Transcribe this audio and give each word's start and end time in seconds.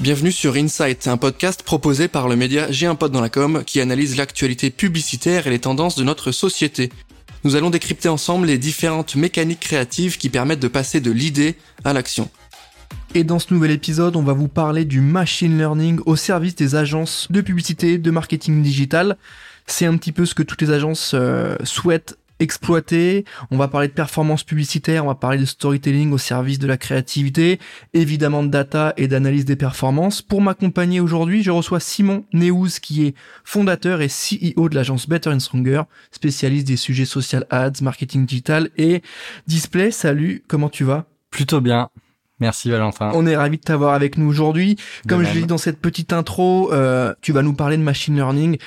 Bienvenue 0.00 0.30
sur 0.30 0.54
Insight, 0.54 1.08
un 1.08 1.16
podcast 1.16 1.64
proposé 1.64 2.06
par 2.06 2.28
le 2.28 2.36
média 2.36 2.70
J'ai 2.70 2.86
un 2.86 2.94
pote 2.94 3.10
dans 3.10 3.20
la 3.20 3.28
com 3.28 3.64
qui 3.66 3.80
analyse 3.80 4.16
l'actualité 4.16 4.70
publicitaire 4.70 5.48
et 5.48 5.50
les 5.50 5.58
tendances 5.58 5.96
de 5.96 6.04
notre 6.04 6.30
société. 6.30 6.92
Nous 7.42 7.56
allons 7.56 7.68
décrypter 7.68 8.08
ensemble 8.08 8.46
les 8.46 8.58
différentes 8.58 9.16
mécaniques 9.16 9.58
créatives 9.58 10.16
qui 10.16 10.28
permettent 10.28 10.60
de 10.60 10.68
passer 10.68 11.00
de 11.00 11.10
l'idée 11.10 11.56
à 11.84 11.92
l'action. 11.92 12.30
Et 13.16 13.24
dans 13.24 13.40
ce 13.40 13.52
nouvel 13.52 13.72
épisode, 13.72 14.14
on 14.14 14.22
va 14.22 14.34
vous 14.34 14.46
parler 14.46 14.84
du 14.84 15.00
machine 15.00 15.58
learning 15.58 15.98
au 16.06 16.14
service 16.14 16.54
des 16.54 16.76
agences 16.76 17.26
de 17.30 17.40
publicité, 17.40 17.98
de 17.98 18.10
marketing 18.12 18.62
digital. 18.62 19.16
C'est 19.66 19.86
un 19.86 19.96
petit 19.96 20.12
peu 20.12 20.26
ce 20.26 20.34
que 20.36 20.44
toutes 20.44 20.62
les 20.62 20.70
agences 20.70 21.10
euh, 21.14 21.56
souhaitent 21.64 22.16
exploiter. 22.40 23.24
On 23.50 23.56
va 23.56 23.68
parler 23.68 23.88
de 23.88 23.92
performance 23.92 24.44
publicitaire, 24.44 25.04
on 25.04 25.08
va 25.08 25.14
parler 25.14 25.38
de 25.38 25.44
storytelling 25.44 26.12
au 26.12 26.18
service 26.18 26.58
de 26.58 26.66
la 26.66 26.76
créativité, 26.76 27.58
évidemment 27.94 28.42
de 28.42 28.48
data 28.48 28.94
et 28.96 29.08
d'analyse 29.08 29.44
des 29.44 29.56
performances. 29.56 30.22
Pour 30.22 30.40
m'accompagner 30.40 31.00
aujourd'hui, 31.00 31.42
je 31.42 31.50
reçois 31.50 31.80
Simon 31.80 32.24
Neouz 32.32 32.78
qui 32.78 33.06
est 33.06 33.14
fondateur 33.44 34.00
et 34.00 34.08
CEO 34.08 34.68
de 34.68 34.74
l'agence 34.74 35.08
Better 35.08 35.30
and 35.30 35.40
Stronger, 35.40 35.82
spécialiste 36.10 36.66
des 36.66 36.76
sujets 36.76 37.04
social 37.04 37.46
ads, 37.50 37.82
marketing 37.82 38.26
digital 38.26 38.70
et 38.76 39.02
display. 39.46 39.90
Salut, 39.90 40.44
comment 40.48 40.68
tu 40.68 40.84
vas? 40.84 41.06
Plutôt 41.30 41.60
bien. 41.60 41.90
Merci 42.40 42.70
Valentin. 42.70 43.10
On 43.14 43.26
est 43.26 43.36
ravi 43.36 43.56
de 43.56 43.62
t'avoir 43.62 43.94
avec 43.94 44.16
nous 44.16 44.28
aujourd'hui. 44.28 44.76
Comme 45.08 45.24
je 45.24 45.34
l'ai 45.34 45.40
dit 45.40 45.46
dans 45.46 45.58
cette 45.58 45.80
petite 45.80 46.12
intro, 46.12 46.72
euh, 46.72 47.12
tu 47.20 47.32
vas 47.32 47.42
nous 47.42 47.52
parler 47.52 47.76
de 47.76 47.82
machine 47.82 48.14
learning. 48.14 48.58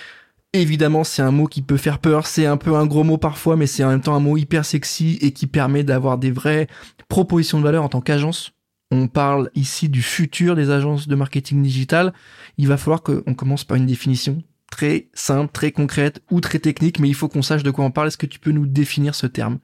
Évidemment, 0.54 1.06
c'est 1.06 1.22
un 1.22 1.32
mot 1.32 1.48
qui 1.48 1.62
peut 1.62 1.78
faire 1.78 2.00
peur, 2.00 2.28
c'est 2.28 2.46
un 2.46 2.58
peu 2.58 2.76
un 2.76 2.86
gros 2.86 3.06
mot 3.06 3.18
parfois, 3.18 3.56
mais 3.56 3.68
c'est 3.68 3.86
en 3.86 3.90
même 3.90 4.02
temps 4.02 4.16
un 4.16 4.20
mot 4.20 4.36
hyper 4.36 4.66
sexy 4.66 5.18
et 5.22 5.32
qui 5.32 5.48
permet 5.48 5.86
d'avoir 5.86 6.18
des 6.18 6.32
vraies 6.32 6.68
propositions 7.08 7.60
de 7.60 7.64
valeur 7.64 7.86
en 7.86 7.90
tant 7.90 8.02
qu'agence. 8.02 8.52
On 8.92 9.08
parle 9.08 9.50
ici 9.56 9.88
du 9.88 10.02
futur 10.02 10.58
des 10.58 10.70
agences 10.70 11.08
de 11.08 11.16
marketing 11.16 11.64
digital. 11.64 12.14
Il 12.58 12.68
va 12.68 12.76
falloir 12.76 13.02
qu'on 13.02 13.34
commence 13.34 13.64
par 13.64 13.78
une 13.78 13.86
définition 13.86 14.44
très 14.70 15.10
simple, 15.14 15.54
très 15.54 15.72
concrète 15.72 16.22
ou 16.30 16.42
très 16.42 16.60
technique, 16.60 17.00
mais 17.00 17.08
il 17.08 17.16
faut 17.16 17.30
qu'on 17.30 17.42
sache 17.42 17.64
de 17.64 17.72
quoi 17.72 17.86
on 17.86 17.92
parle. 17.92 18.10
Est-ce 18.10 18.18
que 18.18 18.26
tu 18.26 18.40
peux 18.40 18.52
nous 18.52 18.68
définir 18.68 19.16
ce 19.16 19.28
terme? 19.28 19.60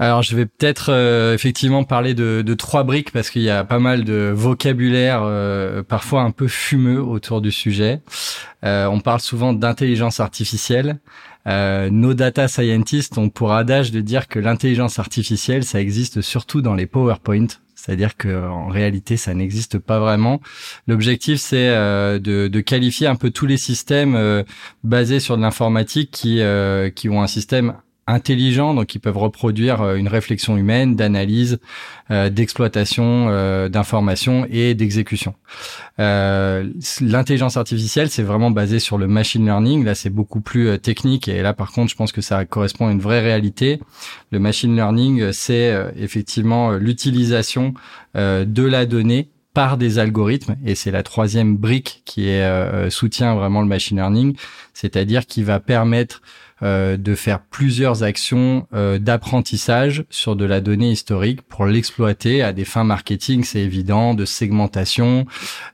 Alors 0.00 0.22
je 0.22 0.34
vais 0.34 0.46
peut-être 0.46 0.90
euh, 0.90 1.34
effectivement 1.34 1.84
parler 1.84 2.14
de, 2.14 2.42
de, 2.44 2.54
trois 2.54 2.84
briques 2.84 3.10
parce 3.12 3.28
qu'il 3.28 3.42
y 3.42 3.50
a 3.50 3.64
pas 3.64 3.78
mal 3.78 4.04
de 4.04 4.32
vocabulaire 4.34 5.20
euh, 5.22 5.82
parfois 5.82 6.22
un 6.22 6.30
peu 6.30 6.48
fumeux 6.48 7.02
autour 7.02 7.42
du 7.42 7.52
sujet. 7.52 8.00
Euh, 8.64 8.86
on 8.86 9.00
parle 9.00 9.20
souvent 9.20 9.52
d'intelligence 9.52 10.18
artificielle. 10.18 11.00
nos 11.46 12.14
data 12.14 12.48
scientists 12.48 13.18
ont 13.18 13.28
pour 13.28 13.52
adage 13.52 13.90
de 13.92 14.00
dire 14.00 14.26
que 14.26 14.38
l'intelligence 14.38 14.98
artificielle, 14.98 15.64
ça 15.64 15.82
existe 15.82 16.22
surtout 16.22 16.62
dans 16.62 16.74
les 16.74 16.86
PowerPoint. 16.86 17.48
C'est-à-dire 17.74 18.16
que 18.16 18.48
en 18.48 18.68
réalité, 18.68 19.18
ça 19.18 19.34
n'existe 19.34 19.78
pas 19.78 20.00
vraiment. 20.00 20.40
L'objectif, 20.86 21.40
c'est 21.40 21.68
de, 21.68 22.48
de, 22.48 22.60
qualifier 22.60 23.06
un 23.06 23.16
peu 23.16 23.30
tous 23.30 23.46
les 23.46 23.56
systèmes 23.58 24.44
basés 24.82 25.20
sur 25.20 25.36
de 25.36 25.42
l'informatique 25.42 26.10
qui, 26.10 26.42
qui 26.94 27.08
ont 27.08 27.22
un 27.22 27.26
système 27.26 27.74
intelligents, 28.10 28.74
donc 28.74 28.94
ils 28.94 28.98
peuvent 28.98 29.16
reproduire 29.16 29.80
euh, 29.82 29.94
une 29.94 30.08
réflexion 30.08 30.56
humaine, 30.56 30.96
d'analyse, 30.96 31.58
euh, 32.10 32.28
d'exploitation 32.28 33.28
euh, 33.28 33.68
d'informations 33.68 34.46
et 34.50 34.74
d'exécution. 34.74 35.34
L'intelligence 35.98 37.58
artificielle, 37.58 38.08
c'est 38.08 38.22
vraiment 38.22 38.50
basé 38.50 38.78
sur 38.78 38.96
le 38.96 39.06
machine 39.06 39.44
learning. 39.44 39.84
Là, 39.84 39.94
c'est 39.94 40.08
beaucoup 40.08 40.40
plus 40.40 40.78
technique 40.78 41.28
et 41.28 41.42
là, 41.42 41.52
par 41.52 41.72
contre, 41.72 41.90
je 41.90 41.96
pense 41.96 42.10
que 42.10 42.22
ça 42.22 42.46
correspond 42.46 42.88
à 42.88 42.92
une 42.92 43.00
vraie 43.00 43.20
réalité. 43.20 43.80
Le 44.30 44.38
machine 44.38 44.74
learning, 44.74 45.30
c'est 45.32 45.74
effectivement 45.96 46.72
l'utilisation 46.72 47.74
de 48.14 48.62
la 48.62 48.86
donnée 48.86 49.28
par 49.52 49.76
des 49.76 49.98
algorithmes 49.98 50.56
et 50.64 50.74
c'est 50.74 50.90
la 50.90 51.02
troisième 51.02 51.58
brique 51.58 52.00
qui 52.06 52.28
est 52.28 52.88
soutient 52.88 53.34
vraiment 53.34 53.60
le 53.60 53.68
machine 53.68 53.98
learning, 53.98 54.34
c'est-à-dire 54.72 55.26
qui 55.26 55.42
va 55.42 55.60
permettre 55.60 56.22
euh, 56.62 56.98
de 56.98 57.14
faire 57.14 57.40
plusieurs 57.40 58.02
actions 58.02 58.66
euh, 58.74 58.98
d'apprentissage 58.98 60.04
sur 60.10 60.36
de 60.36 60.44
la 60.44 60.60
donnée 60.60 60.90
historique 60.90 61.40
pour 61.40 61.64
l'exploiter 61.64 62.42
à 62.42 62.52
des 62.52 62.66
fins 62.66 62.84
marketing, 62.84 63.44
c'est 63.44 63.60
évident, 63.60 64.12
de 64.12 64.26
segmentation, 64.26 65.24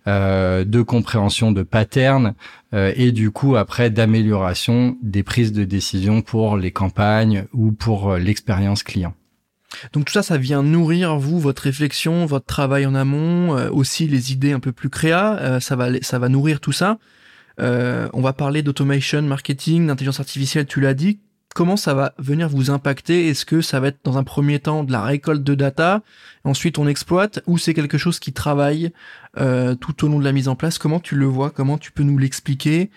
euh, 0.06 0.64
de 0.64 0.82
compréhension 0.82 1.50
de 1.50 1.62
patterns 1.62 2.34
et 2.72 3.10
du 3.10 3.30
coup 3.30 3.56
après 3.56 3.88
d'amélioration 3.88 4.98
des 5.00 5.22
prises 5.22 5.52
de 5.52 5.64
décision 5.64 6.20
pour 6.20 6.58
les 6.58 6.72
campagnes 6.72 7.46
ou 7.54 7.72
pour 7.72 8.16
l'expérience 8.16 8.82
client. 8.82 9.14
Donc 9.94 10.04
tout 10.04 10.12
ça, 10.12 10.22
ça 10.22 10.36
vient 10.36 10.62
nourrir 10.62 11.16
vous, 11.16 11.40
votre 11.40 11.62
réflexion, 11.62 12.26
votre 12.26 12.44
travail 12.44 12.84
en 12.84 12.94
amont, 12.94 13.52
aussi 13.70 14.08
les 14.08 14.32
idées 14.32 14.52
un 14.52 14.60
peu 14.60 14.72
plus 14.72 14.90
créa. 14.90 15.58
ça 15.60 15.74
va, 15.74 15.88
ça 16.02 16.18
va 16.18 16.28
nourrir 16.28 16.60
tout 16.60 16.72
ça. 16.72 16.98
Euh, 17.60 18.08
on 18.12 18.20
va 18.20 18.32
parler 18.32 18.62
d'automation, 18.62 19.22
marketing, 19.22 19.86
d'intelligence 19.86 20.20
artificielle, 20.20 20.66
tu 20.66 20.80
l'as 20.80 20.94
dit. 20.94 21.20
Comment 21.54 21.76
ça 21.76 21.94
va 21.94 22.12
venir 22.18 22.50
vous 22.50 22.70
impacter? 22.70 23.28
Est-ce 23.28 23.46
que 23.46 23.62
ça 23.62 23.80
va 23.80 23.88
être 23.88 24.00
dans 24.04 24.18
un 24.18 24.24
premier 24.24 24.58
temps 24.58 24.84
de 24.84 24.92
la 24.92 25.02
récolte 25.02 25.42
de 25.42 25.54
data, 25.54 26.02
ensuite 26.44 26.78
on 26.78 26.86
exploite, 26.86 27.42
ou 27.46 27.56
c'est 27.56 27.72
quelque 27.72 27.96
chose 27.96 28.18
qui 28.18 28.34
travaille 28.34 28.92
euh, 29.38 29.74
tout 29.74 30.04
au 30.04 30.08
long 30.08 30.18
de 30.18 30.24
la 30.24 30.32
mise 30.32 30.48
en 30.48 30.54
place? 30.54 30.76
Comment 30.76 31.00
tu 31.00 31.14
le 31.14 31.24
vois? 31.24 31.50
Comment 31.50 31.78
tu 31.78 31.92
peux 31.92 32.02
nous 32.02 32.18
l'expliquer 32.18 32.90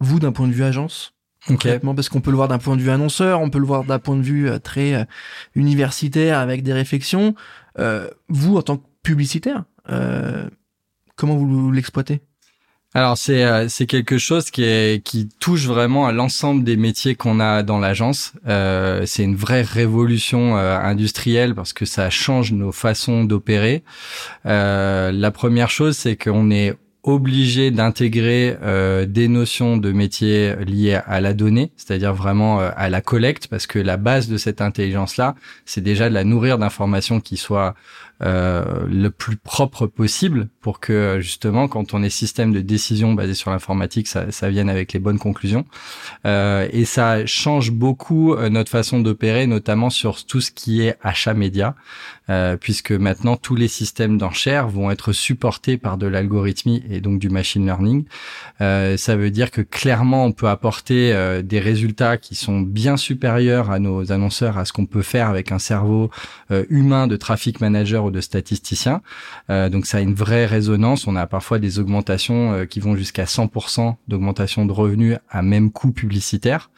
Vous, 0.00 0.18
d'un 0.18 0.32
point 0.32 0.48
de 0.48 0.52
vue 0.52 0.64
agence? 0.64 1.12
Concrètement, 1.46 1.94
parce 1.94 2.08
qu'on 2.08 2.20
peut 2.20 2.32
le 2.32 2.36
voir 2.36 2.48
d'un 2.48 2.58
point 2.58 2.76
de 2.76 2.82
vue 2.82 2.90
annonceur, 2.90 3.40
on 3.40 3.50
peut 3.50 3.60
le 3.60 3.66
voir 3.66 3.84
d'un 3.84 4.00
point 4.00 4.16
de 4.16 4.22
vue 4.22 4.48
euh, 4.50 4.58
très 4.58 5.06
universitaire 5.54 6.40
avec 6.40 6.64
des 6.64 6.72
réflexions. 6.72 7.36
vous, 8.28 8.56
en 8.56 8.62
tant 8.62 8.78
que 8.78 8.86
publicitaire, 9.04 9.62
comment 11.14 11.36
vous 11.36 11.70
l'exploitez? 11.70 12.20
Alors 12.96 13.18
c'est 13.18 13.44
euh, 13.44 13.68
c'est 13.68 13.84
quelque 13.84 14.16
chose 14.16 14.50
qui 14.50 15.28
touche 15.38 15.66
vraiment 15.66 16.06
à 16.06 16.12
l'ensemble 16.12 16.64
des 16.64 16.78
métiers 16.78 17.14
qu'on 17.14 17.40
a 17.40 17.62
dans 17.62 17.78
l'agence. 17.78 18.32
Euh, 18.48 19.02
c'est 19.04 19.22
une 19.22 19.36
vraie 19.36 19.60
révolution 19.60 20.56
euh, 20.56 20.78
industrielle 20.78 21.54
parce 21.54 21.74
que 21.74 21.84
ça 21.84 22.08
change 22.08 22.52
nos 22.52 22.72
façons 22.72 23.24
d'opérer. 23.24 23.84
Euh, 24.46 25.12
la 25.12 25.30
première 25.30 25.68
chose 25.68 25.94
c'est 25.98 26.16
qu'on 26.16 26.50
est 26.50 26.74
obligé 27.02 27.70
d'intégrer 27.70 28.56
des 29.06 29.28
notions 29.28 29.76
de 29.76 29.92
métiers 29.92 30.56
liées 30.66 30.98
à 31.06 31.20
la 31.20 31.34
donnée, 31.34 31.70
c'est-à-dire 31.76 32.12
vraiment 32.12 32.58
à 32.58 32.88
la 32.88 33.00
collecte, 33.00 33.46
parce 33.46 33.68
que 33.68 33.78
la 33.78 33.96
base 33.96 34.26
de 34.26 34.36
cette 34.36 34.60
intelligence-là, 34.60 35.36
c'est 35.66 35.82
déjà 35.82 36.08
de 36.08 36.14
la 36.14 36.24
nourrir 36.24 36.58
d'informations 36.58 37.20
qui 37.20 37.36
soient 37.36 37.76
le 38.20 39.08
plus 39.08 39.36
propre 39.36 39.86
possible 39.86 40.48
pour 40.60 40.80
que 40.80 41.18
justement 41.20 41.68
quand 41.68 41.94
on 41.94 42.02
est 42.02 42.10
système 42.10 42.52
de 42.52 42.60
décision 42.60 43.12
basé 43.12 43.34
sur 43.34 43.50
l'informatique, 43.50 44.08
ça, 44.08 44.30
ça 44.30 44.50
vienne 44.50 44.68
avec 44.68 44.92
les 44.92 44.98
bonnes 44.98 45.18
conclusions. 45.18 45.64
Euh, 46.24 46.68
et 46.72 46.84
ça 46.84 47.26
change 47.26 47.70
beaucoup 47.70 48.34
euh, 48.34 48.48
notre 48.48 48.70
façon 48.70 49.00
d'opérer, 49.00 49.46
notamment 49.46 49.90
sur 49.90 50.24
tout 50.24 50.40
ce 50.40 50.50
qui 50.50 50.82
est 50.82 50.96
achat 51.02 51.34
média, 51.34 51.74
euh, 52.30 52.56
puisque 52.56 52.92
maintenant 52.92 53.36
tous 53.36 53.56
les 53.56 53.68
systèmes 53.68 54.18
d'enchères 54.18 54.68
vont 54.68 54.90
être 54.90 55.12
supportés 55.12 55.78
par 55.78 55.98
de 55.98 56.06
l'algorithmie 56.06 56.82
et 56.90 57.00
donc 57.00 57.18
du 57.18 57.28
machine 57.28 57.64
learning. 57.64 58.04
Euh, 58.60 58.96
ça 58.96 59.16
veut 59.16 59.30
dire 59.30 59.50
que 59.50 59.60
clairement 59.60 60.24
on 60.24 60.32
peut 60.32 60.48
apporter 60.48 61.12
euh, 61.12 61.42
des 61.42 61.60
résultats 61.60 62.16
qui 62.16 62.34
sont 62.34 62.60
bien 62.60 62.96
supérieurs 62.96 63.70
à 63.70 63.78
nos 63.78 64.12
annonceurs, 64.12 64.58
à 64.58 64.64
ce 64.64 64.72
qu'on 64.72 64.86
peut 64.86 65.02
faire 65.02 65.28
avec 65.28 65.52
un 65.52 65.58
cerveau 65.58 66.10
humain 66.70 67.06
de 67.06 67.16
traffic 67.16 67.60
manager 67.60 68.10
de 68.10 68.20
statisticiens. 68.20 69.02
Euh, 69.50 69.68
donc 69.68 69.86
ça 69.86 69.98
a 69.98 70.00
une 70.00 70.14
vraie 70.14 70.46
résonance. 70.46 71.06
On 71.06 71.16
a 71.16 71.26
parfois 71.26 71.58
des 71.58 71.78
augmentations 71.78 72.52
euh, 72.52 72.64
qui 72.64 72.80
vont 72.80 72.96
jusqu'à 72.96 73.24
100% 73.24 73.96
d'augmentation 74.08 74.66
de 74.66 74.72
revenus 74.72 75.16
à 75.30 75.42
même 75.42 75.70
coût 75.70 75.92
publicitaire. 75.92 76.70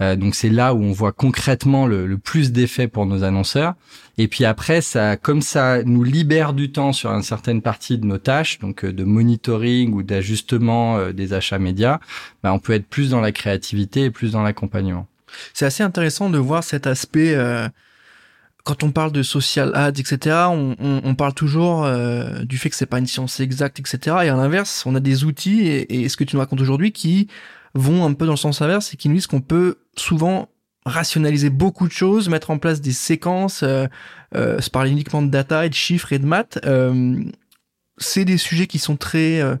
Euh, 0.00 0.16
donc 0.16 0.34
c'est 0.34 0.50
là 0.50 0.74
où 0.74 0.82
on 0.82 0.92
voit 0.92 1.12
concrètement 1.12 1.86
le, 1.86 2.06
le 2.06 2.18
plus 2.18 2.52
d'effets 2.52 2.88
pour 2.88 3.06
nos 3.06 3.24
annonceurs. 3.24 3.74
Et 4.20 4.28
puis 4.28 4.44
après, 4.44 4.80
ça, 4.82 5.16
comme 5.16 5.40
ça 5.40 5.82
nous 5.82 6.02
libère 6.02 6.52
du 6.52 6.72
temps 6.72 6.92
sur 6.92 7.10
une 7.10 7.22
certaine 7.22 7.62
partie 7.62 7.96
de 7.96 8.04
nos 8.04 8.18
tâches, 8.18 8.58
donc 8.58 8.84
de 8.84 9.04
monitoring 9.04 9.92
ou 9.94 10.02
d'ajustement 10.02 11.10
des 11.12 11.32
achats 11.32 11.58
médias, 11.58 12.00
bah, 12.42 12.52
on 12.52 12.58
peut 12.58 12.74
être 12.74 12.86
plus 12.86 13.10
dans 13.10 13.20
la 13.20 13.32
créativité 13.32 14.04
et 14.04 14.10
plus 14.10 14.32
dans 14.32 14.42
l'accompagnement. 14.42 15.06
C'est 15.54 15.64
assez 15.64 15.82
intéressant 15.82 16.28
de 16.28 16.38
voir 16.38 16.64
cet 16.64 16.86
aspect 16.86 17.34
quand 18.64 18.82
on 18.82 18.90
parle 18.92 19.12
de 19.12 19.22
social 19.22 19.72
ads, 19.74 19.98
etc., 19.98 20.36
on, 20.48 20.76
on, 20.78 21.00
on 21.04 21.14
parle 21.14 21.34
toujours 21.34 21.84
euh, 21.84 22.44
du 22.44 22.58
fait 22.58 22.70
que 22.70 22.76
c'est 22.76 22.86
pas 22.86 22.98
une 22.98 23.06
science 23.06 23.40
exacte, 23.40 23.80
etc. 23.80 23.98
Et 24.24 24.28
à 24.28 24.36
l'inverse, 24.36 24.84
on 24.86 24.94
a 24.94 25.00
des 25.00 25.24
outils, 25.24 25.66
et, 25.66 26.02
et, 26.02 26.08
ce 26.08 26.16
que 26.16 26.24
tu 26.24 26.36
nous 26.36 26.40
racontes 26.40 26.60
aujourd'hui, 26.60 26.92
qui 26.92 27.28
vont 27.74 28.04
un 28.04 28.12
peu 28.12 28.26
dans 28.26 28.32
le 28.32 28.38
sens 28.38 28.60
inverse 28.62 28.92
et 28.92 28.96
qui 28.96 29.08
nous 29.08 29.14
disent 29.14 29.26
qu'on 29.26 29.40
peut 29.40 29.78
souvent 29.96 30.48
rationaliser 30.86 31.50
beaucoup 31.50 31.86
de 31.86 31.92
choses, 31.92 32.28
mettre 32.28 32.50
en 32.50 32.58
place 32.58 32.80
des 32.80 32.92
séquences, 32.92 33.62
euh, 33.62 33.86
euh, 34.34 34.60
se 34.60 34.70
parler 34.70 34.90
uniquement 34.90 35.22
de 35.22 35.30
data 35.30 35.66
et 35.66 35.68
de 35.68 35.74
chiffres 35.74 36.12
et 36.12 36.18
de 36.18 36.26
maths. 36.26 36.58
Euh, 36.64 37.22
c'est 37.98 38.24
des 38.24 38.38
sujets 38.38 38.66
qui 38.66 38.78
sont 38.78 38.96
très 38.96 39.40
euh, 39.40 39.56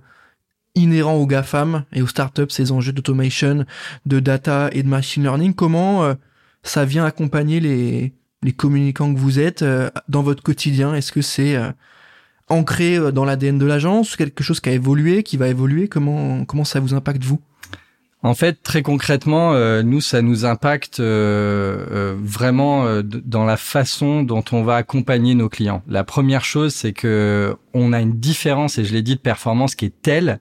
inhérents 0.74 1.16
aux 1.16 1.26
GAFAM 1.26 1.84
et 1.92 2.02
aux 2.02 2.06
startups, 2.06 2.50
ces 2.50 2.72
enjeux 2.72 2.92
d'automation, 2.92 3.66
de 4.06 4.20
data 4.20 4.70
et 4.72 4.82
de 4.82 4.88
machine 4.88 5.22
learning. 5.22 5.54
Comment 5.54 6.14
ça 6.62 6.84
vient 6.84 7.04
accompagner 7.04 7.60
les 7.60 8.14
les 8.42 8.52
communicants 8.52 9.12
que 9.12 9.18
vous 9.18 9.38
êtes 9.38 9.62
euh, 9.62 9.90
dans 10.08 10.22
votre 10.22 10.42
quotidien? 10.42 10.94
Est-ce 10.94 11.12
que 11.12 11.22
c'est 11.22 11.56
euh, 11.56 11.70
ancré 12.48 12.96
euh, 12.96 13.12
dans 13.12 13.24
l'ADN 13.24 13.58
de 13.58 13.66
l'agence, 13.66 14.16
quelque 14.16 14.42
chose 14.42 14.60
qui 14.60 14.68
a 14.68 14.72
évolué, 14.72 15.22
qui 15.22 15.36
va 15.36 15.48
évoluer? 15.48 15.88
Comment 15.88 16.44
comment 16.44 16.64
ça 16.64 16.80
vous 16.80 16.94
impacte 16.94 17.22
vous? 17.24 17.40
En 18.22 18.34
fait, 18.34 18.62
très 18.62 18.82
concrètement, 18.82 19.54
euh, 19.54 19.82
nous, 19.82 20.00
ça 20.00 20.20
nous 20.20 20.44
impacte 20.44 21.00
euh, 21.00 22.14
vraiment 22.18 23.00
dans 23.02 23.44
la 23.44 23.56
façon 23.56 24.22
dont 24.22 24.44
on 24.52 24.62
va 24.62 24.76
accompagner 24.76 25.34
nos 25.34 25.48
clients. 25.48 25.82
La 25.88 26.04
première 26.04 26.44
chose, 26.44 26.74
c'est 26.74 26.92
que 26.92 27.56
on 27.72 27.92
a 27.92 28.00
une 28.00 28.18
différence, 28.18 28.78
et 28.78 28.84
je 28.84 28.92
l'ai 28.92 29.02
dit, 29.02 29.14
de 29.14 29.20
performance 29.20 29.74
qui 29.74 29.86
est 29.86 30.02
telle 30.02 30.40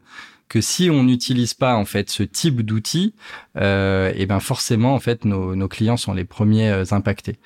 que 0.49 0.61
si 0.61 0.89
on 0.89 1.03
n'utilise 1.03 1.53
pas 1.53 1.75
en 1.75 1.85
fait 1.85 2.09
ce 2.09 2.23
type 2.23 2.63
d'outils, 2.63 3.13
euh, 3.57 4.11
et 4.15 4.25
ben 4.25 4.39
forcément 4.39 4.95
en 4.95 4.99
fait 4.99 5.23
nos, 5.23 5.55
nos 5.55 5.67
clients 5.67 5.97
sont 5.97 6.13
les 6.13 6.25
premiers 6.25 6.69
euh, 6.69 6.83
impactés. 6.91 7.37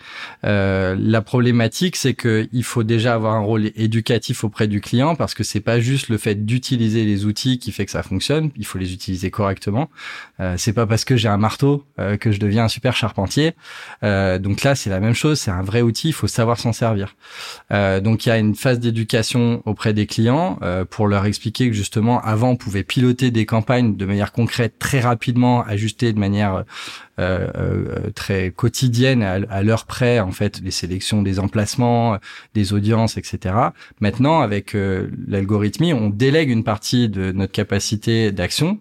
Euh, 0.45 0.95
la 0.97 1.21
problématique 1.21 1.97
c'est 1.97 2.13
que 2.13 2.47
il 2.53 2.63
faut 2.63 2.83
déjà 2.83 3.13
avoir 3.13 3.35
un 3.35 3.41
rôle 3.41 3.71
éducatif 3.75 4.44
auprès 4.45 4.67
du 4.67 4.79
client 4.79 5.15
parce 5.15 5.33
que 5.33 5.44
c'est 5.44 5.59
pas 5.59 5.81
juste 5.81 6.07
le 6.07 6.17
fait 6.17 6.45
d'utiliser 6.45 7.03
les 7.03 7.25
outils 7.25 7.59
qui 7.59 7.73
fait 7.73 7.85
que 7.85 7.91
ça 7.91 8.03
fonctionne, 8.03 8.51
il 8.55 8.65
faut 8.65 8.77
les 8.77 8.94
utiliser 8.94 9.31
correctement. 9.31 9.89
Euh, 10.39 10.56
c'est 10.57 10.73
pas 10.73 10.85
parce 10.85 11.03
que 11.03 11.17
j'ai 11.17 11.27
un 11.27 11.38
marteau 11.38 11.85
euh, 11.99 12.15
que 12.15 12.31
je 12.31 12.39
deviens 12.39 12.65
un 12.65 12.69
super 12.69 12.95
charpentier. 12.95 13.53
Donc 14.01 14.63
là 14.63 14.75
c'est 14.75 14.89
la 14.89 14.99
même 14.99 15.13
chose, 15.13 15.39
c'est 15.39 15.51
un 15.51 15.61
vrai 15.61 15.81
outil, 15.81 16.09
il 16.09 16.13
faut 16.13 16.27
savoir 16.27 16.59
s'en 16.59 16.71
servir. 16.73 17.15
donc 17.71 18.25
il 18.25 18.29
y 18.29 18.31
a 18.31 18.38
une 18.38 18.56
phase 18.56 18.79
d'éducation 18.79 19.61
auprès 19.65 19.94
des 19.94 20.06
clients 20.06 20.59
pour 20.89 21.07
leur 21.07 21.25
expliquer 21.25 21.67
que 21.67 21.73
justement 21.73 22.21
avant 22.21 22.51
on 22.51 22.56
pouvait 22.56 22.83
piloter 22.94 23.31
des 23.31 23.48
campagnes 23.48 23.95
de 23.95 24.06
manière 24.06 24.31
concrète 24.31 24.78
très 24.78 25.00
rapidement, 25.00 25.63
ajuster 25.63 26.13
de 26.13 26.19
manière 26.19 26.63
euh, 27.19 27.48
euh, 27.56 28.12
très 28.12 28.51
quotidienne 28.51 29.24
à, 29.24 29.63
l'heure 29.63 29.86
près 29.86 30.19
en 30.19 30.31
fait 30.31 30.62
les 30.63 30.69
sélections 30.69 31.24
des 31.24 31.40
emplacements, 31.40 32.19
des 32.54 32.72
audiences, 32.72 33.18
etc. 33.18 33.56
Maintenant 34.00 34.42
avec 34.42 34.75
euh, 34.75 35.10
l'algorithmie, 35.28 35.92
on 35.92 36.12
délègue 36.12 36.51
une 36.51 36.63
partie 36.63 37.10
de 37.10 37.31
notre 37.31 37.51
capacité 37.51 38.31
d'action 38.31 38.80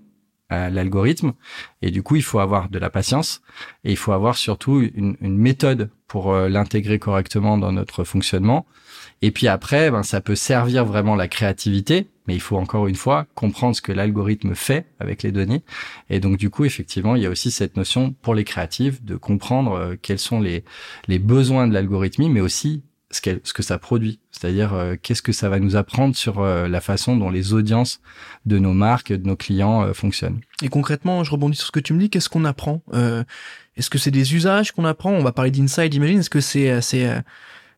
à 0.51 0.69
l'algorithme. 0.69 1.33
Et 1.81 1.91
du 1.91 2.03
coup 2.03 2.17
il 2.17 2.23
faut 2.23 2.41
avoir 2.41 2.69
de 2.69 2.79
la 2.79 2.91
patience 2.91 3.41
et 3.83 3.93
il 3.93 3.97
faut 3.97 4.13
avoir 4.13 4.37
surtout 4.37 4.87
une, 4.95 5.17
une 5.23 5.39
méthode 5.39 5.89
pour 6.07 6.35
l'intégrer 6.35 6.99
correctement 6.99 7.57
dans 7.57 7.73
notre 7.73 8.05
fonctionnement. 8.05 8.67
Et 9.23 9.31
puis 9.31 9.49
après, 9.49 9.91
ben, 9.91 10.03
ça 10.03 10.21
peut 10.21 10.35
servir 10.35 10.85
vraiment 10.85 11.15
la 11.15 11.29
créativité, 11.29 12.09
mais 12.27 12.35
il 12.35 12.41
faut 12.41 12.57
encore 12.57 12.87
une 12.87 12.95
fois 12.95 13.27
comprendre 13.35 13.75
ce 13.75 13.83
que 13.83 13.93
l'algorithme 13.93 14.55
fait 14.55 14.87
avec 15.01 15.23
les 15.23 15.33
données. 15.33 15.63
Et 16.11 16.21
donc 16.21 16.37
du 16.37 16.51
coup, 16.51 16.65
effectivement, 16.65 17.17
il 17.17 17.23
y 17.23 17.27
a 17.27 17.31
aussi 17.31 17.51
cette 17.51 17.77
notion 17.77 18.13
pour 18.23 18.35
les 18.35 18.45
créatifs 18.45 19.03
de 19.03 19.17
comprendre 19.17 19.73
euh, 19.73 19.97
quels 20.01 20.19
sont 20.19 20.41
les, 20.41 20.65
les 21.09 21.19
besoins 21.19 21.67
de 21.67 21.75
l'algorithme, 21.75 22.29
mais 22.29 22.41
aussi 22.41 22.83
ce, 23.11 23.21
ce 23.43 23.53
que 23.53 23.63
ça 23.63 23.79
produit, 23.79 24.21
c'est-à-dire 24.31 24.73
euh, 24.73 24.95
qu'est-ce 25.01 25.23
que 25.23 25.33
ça 25.33 25.49
va 25.49 25.59
nous 25.59 25.77
apprendre 25.77 26.17
sur 26.17 26.41
euh, 26.41 26.69
la 26.69 26.81
façon 26.81 27.17
dont 27.17 27.31
les 27.31 27.53
audiences 27.53 28.01
de 28.47 28.59
nos 28.59 28.73
marques, 28.73 29.13
de 29.13 29.27
nos 29.27 29.37
clients 29.37 29.93
fonctionnent. 29.93 30.41
Et 30.63 30.69
concrètement, 30.69 31.25
je 31.25 31.31
rebondis 31.31 31.57
sur 31.57 31.67
ce 31.67 31.73
que 31.73 31.81
tu 31.81 31.93
me 31.93 32.01
dis, 32.01 32.09
qu'est-ce 32.09 32.29
qu'on 32.29 32.45
apprend? 32.45 32.83
Est-ce 33.77 33.91
que 33.91 33.99
c'est 33.99 34.11
des 34.11 34.35
usages 34.35 34.73
qu'on 34.73 34.85
apprend? 34.85 35.13
On 35.13 35.23
va 35.23 35.33
parler 35.33 35.51
d'inside, 35.51 35.93
imagine. 35.95 36.21
Est-ce 36.21 36.31
que 36.31 36.41
c'est 36.41 36.81
c'est 36.81 37.09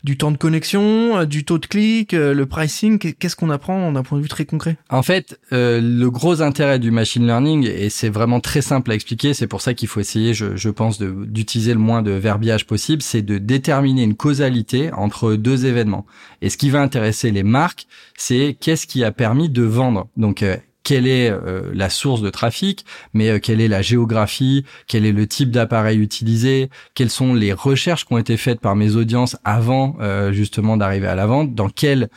du 0.04 0.18
temps 0.18 0.30
de 0.30 0.36
connexion, 0.36 1.16
euh, 1.16 1.24
du 1.24 1.44
taux 1.44 1.58
de 1.58 1.66
clic, 1.66 2.12
euh, 2.12 2.34
le 2.34 2.46
pricing 2.46 2.98
Qu'est-ce 2.98 3.34
qu'on 3.34 3.50
apprend 3.50 3.90
d'un 3.90 4.02
point 4.02 4.18
de 4.18 4.22
vue 4.22 4.28
très 4.28 4.44
concret? 4.44 4.76
En 4.90 5.02
fait, 5.02 5.40
euh, 5.52 5.80
le 5.80 6.10
gros 6.10 6.42
intérêt 6.42 6.78
du 6.78 6.90
machine 6.90 7.26
learning, 7.26 7.66
et 7.66 7.88
c'est 7.88 8.10
vraiment 8.10 8.40
très 8.40 8.60
simple 8.60 8.92
à 8.92 8.94
expliquer, 8.94 9.32
c'est 9.34 9.46
pour 9.46 9.62
ça 9.62 9.72
qu'il 9.72 9.88
faut 9.88 10.00
essayer, 10.00 10.34
je, 10.34 10.56
je 10.56 10.68
pense, 10.68 11.00
d'utiliser 11.00 11.72
le 11.72 11.80
moins 11.80 12.02
de 12.02 12.10
verbiage 12.10 12.66
possible, 12.66 13.02
c'est 13.02 13.22
de 13.22 13.38
déterminer 13.38 14.02
une 14.02 14.14
causalité 14.14 14.92
entre 14.92 15.34
deux 15.34 15.64
événements. 15.64 16.04
Et 16.42 16.50
ce 16.50 16.58
qui 16.58 16.68
va 16.68 16.82
intéresser 16.82 17.30
les 17.30 17.42
marques, 17.42 17.86
c'est 18.16 18.56
qu'est-ce 18.60 18.86
qui 18.86 19.02
a 19.02 19.10
permis 19.10 19.48
de 19.48 19.62
vendre. 19.62 20.08
Donc, 20.18 20.44
quelle 20.84 21.08
est 21.08 21.30
euh, 21.30 21.72
la 21.74 21.90
source 21.90 22.20
de 22.20 22.30
trafic, 22.30 22.84
mais 23.14 23.30
euh, 23.30 23.38
quelle 23.40 23.60
est 23.60 23.68
la 23.68 23.82
géographie, 23.82 24.64
quel 24.86 25.06
est 25.06 25.12
le 25.12 25.26
type 25.26 25.50
d'appareil 25.50 25.98
utilisé, 25.98 26.70
quelles 26.94 27.10
sont 27.10 27.34
les 27.34 27.52
recherches 27.52 28.04
qui 28.04 28.12
ont 28.12 28.18
été 28.18 28.36
faites 28.36 28.60
par 28.60 28.76
mes 28.76 28.94
audiences 28.94 29.36
avant 29.44 29.96
euh, 30.00 30.30
justement 30.32 30.76
d'arriver 30.76 31.08
à 31.08 31.14
la 31.14 31.26
vente, 31.26 31.54
dans 31.54 31.70
quel 31.70 32.08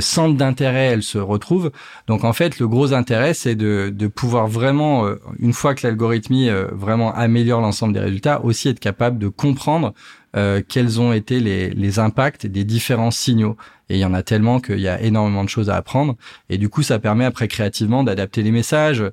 centre 0.00 0.36
d'intérêt 0.36 0.86
elles 0.86 1.04
se 1.04 1.18
retrouvent. 1.18 1.70
Donc 2.08 2.24
en 2.24 2.32
fait, 2.32 2.58
le 2.58 2.66
gros 2.66 2.92
intérêt, 2.92 3.32
c'est 3.32 3.54
de, 3.54 3.92
de 3.94 4.06
pouvoir 4.08 4.48
vraiment, 4.48 5.06
une 5.38 5.52
fois 5.52 5.74
que 5.74 5.86
l'algorithmie 5.86 6.50
vraiment 6.72 7.14
améliore 7.14 7.60
l'ensemble 7.60 7.94
des 7.94 8.00
résultats, 8.00 8.44
aussi 8.44 8.68
être 8.68 8.80
capable 8.80 9.18
de 9.18 9.28
comprendre 9.28 9.94
euh, 10.36 10.62
quels 10.66 11.00
ont 11.00 11.12
été 11.12 11.40
les, 11.40 11.98
impacts 11.98 12.46
des 12.46 12.64
différents 12.64 13.10
signaux. 13.10 13.56
Et 13.88 13.94
il 13.94 14.00
y 14.00 14.04
en 14.04 14.14
a 14.14 14.22
tellement 14.22 14.60
qu'il 14.60 14.80
y 14.80 14.88
a 14.88 15.00
énormément 15.00 15.44
de 15.44 15.48
choses 15.48 15.70
à 15.70 15.76
apprendre. 15.76 16.16
Et 16.50 16.58
du 16.58 16.68
coup, 16.68 16.82
ça 16.82 16.98
permet 16.98 17.24
après 17.24 17.48
créativement 17.48 18.02
d'adapter 18.04 18.42
les 18.42 18.50
messages. 18.50 19.04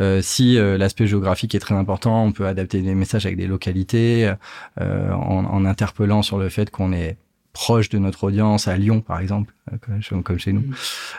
Euh, 0.00 0.20
si 0.22 0.58
euh, 0.58 0.78
l'aspect 0.78 1.06
géographique 1.06 1.54
est 1.54 1.60
très 1.60 1.74
important, 1.74 2.24
on 2.24 2.32
peut 2.32 2.46
adapter 2.46 2.80
les 2.80 2.94
messages 2.94 3.26
avec 3.26 3.36
des 3.36 3.46
localités, 3.46 4.32
euh, 4.80 5.12
en, 5.12 5.44
en, 5.44 5.64
interpellant 5.66 6.22
sur 6.22 6.38
le 6.38 6.48
fait 6.48 6.70
qu'on 6.70 6.92
est 6.92 7.16
proche 7.52 7.88
de 7.88 7.98
notre 7.98 8.24
audience 8.24 8.68
à 8.68 8.76
Lyon 8.76 9.00
par 9.00 9.20
exemple 9.20 9.52
euh, 9.72 9.76
comme 10.22 10.38
chez 10.38 10.52
nous 10.52 10.60
mm. 10.60 10.74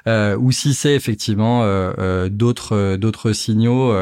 euh, 0.07 0.37
ou 0.37 0.51
si 0.51 0.73
c'est 0.73 0.95
effectivement 0.95 1.63
euh, 1.63 1.93
euh 1.99 2.29
d'autres 2.29 2.95
d'autres 2.95 3.33
signaux 3.33 3.95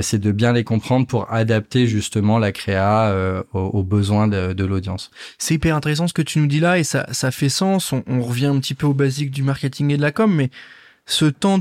c'est 0.00 0.18
de 0.18 0.32
bien 0.32 0.52
les 0.52 0.64
comprendre 0.64 1.06
pour 1.06 1.32
adapter 1.32 1.86
justement 1.86 2.38
la 2.38 2.52
créa 2.52 3.44
aux, 3.52 3.82
besoins 3.82 4.28
de, 4.28 4.52
de 4.52 4.64
l'audience 4.64 5.10
c'est 5.38 5.54
hyper 5.54 5.76
intéressant 5.76 6.08
ce 6.08 6.14
que 6.14 6.22
tu 6.22 6.38
nous 6.38 6.46
dis 6.46 6.60
là 6.60 6.78
et 6.78 6.84
ça 6.84 7.06
ça 7.12 7.30
fait 7.30 7.48
sens 7.48 7.92
on, 7.92 8.02
on 8.06 8.22
revient 8.22 8.46
un 8.46 8.58
petit 8.58 8.74
peu 8.74 8.86
au 8.86 8.94
basique 8.94 9.30
du 9.30 9.42
marketing 9.42 9.90
et 9.92 9.96
de 9.96 10.02
la 10.02 10.12
com 10.12 10.34
mais 10.34 10.50
ce 11.06 11.24
temps 11.24 11.60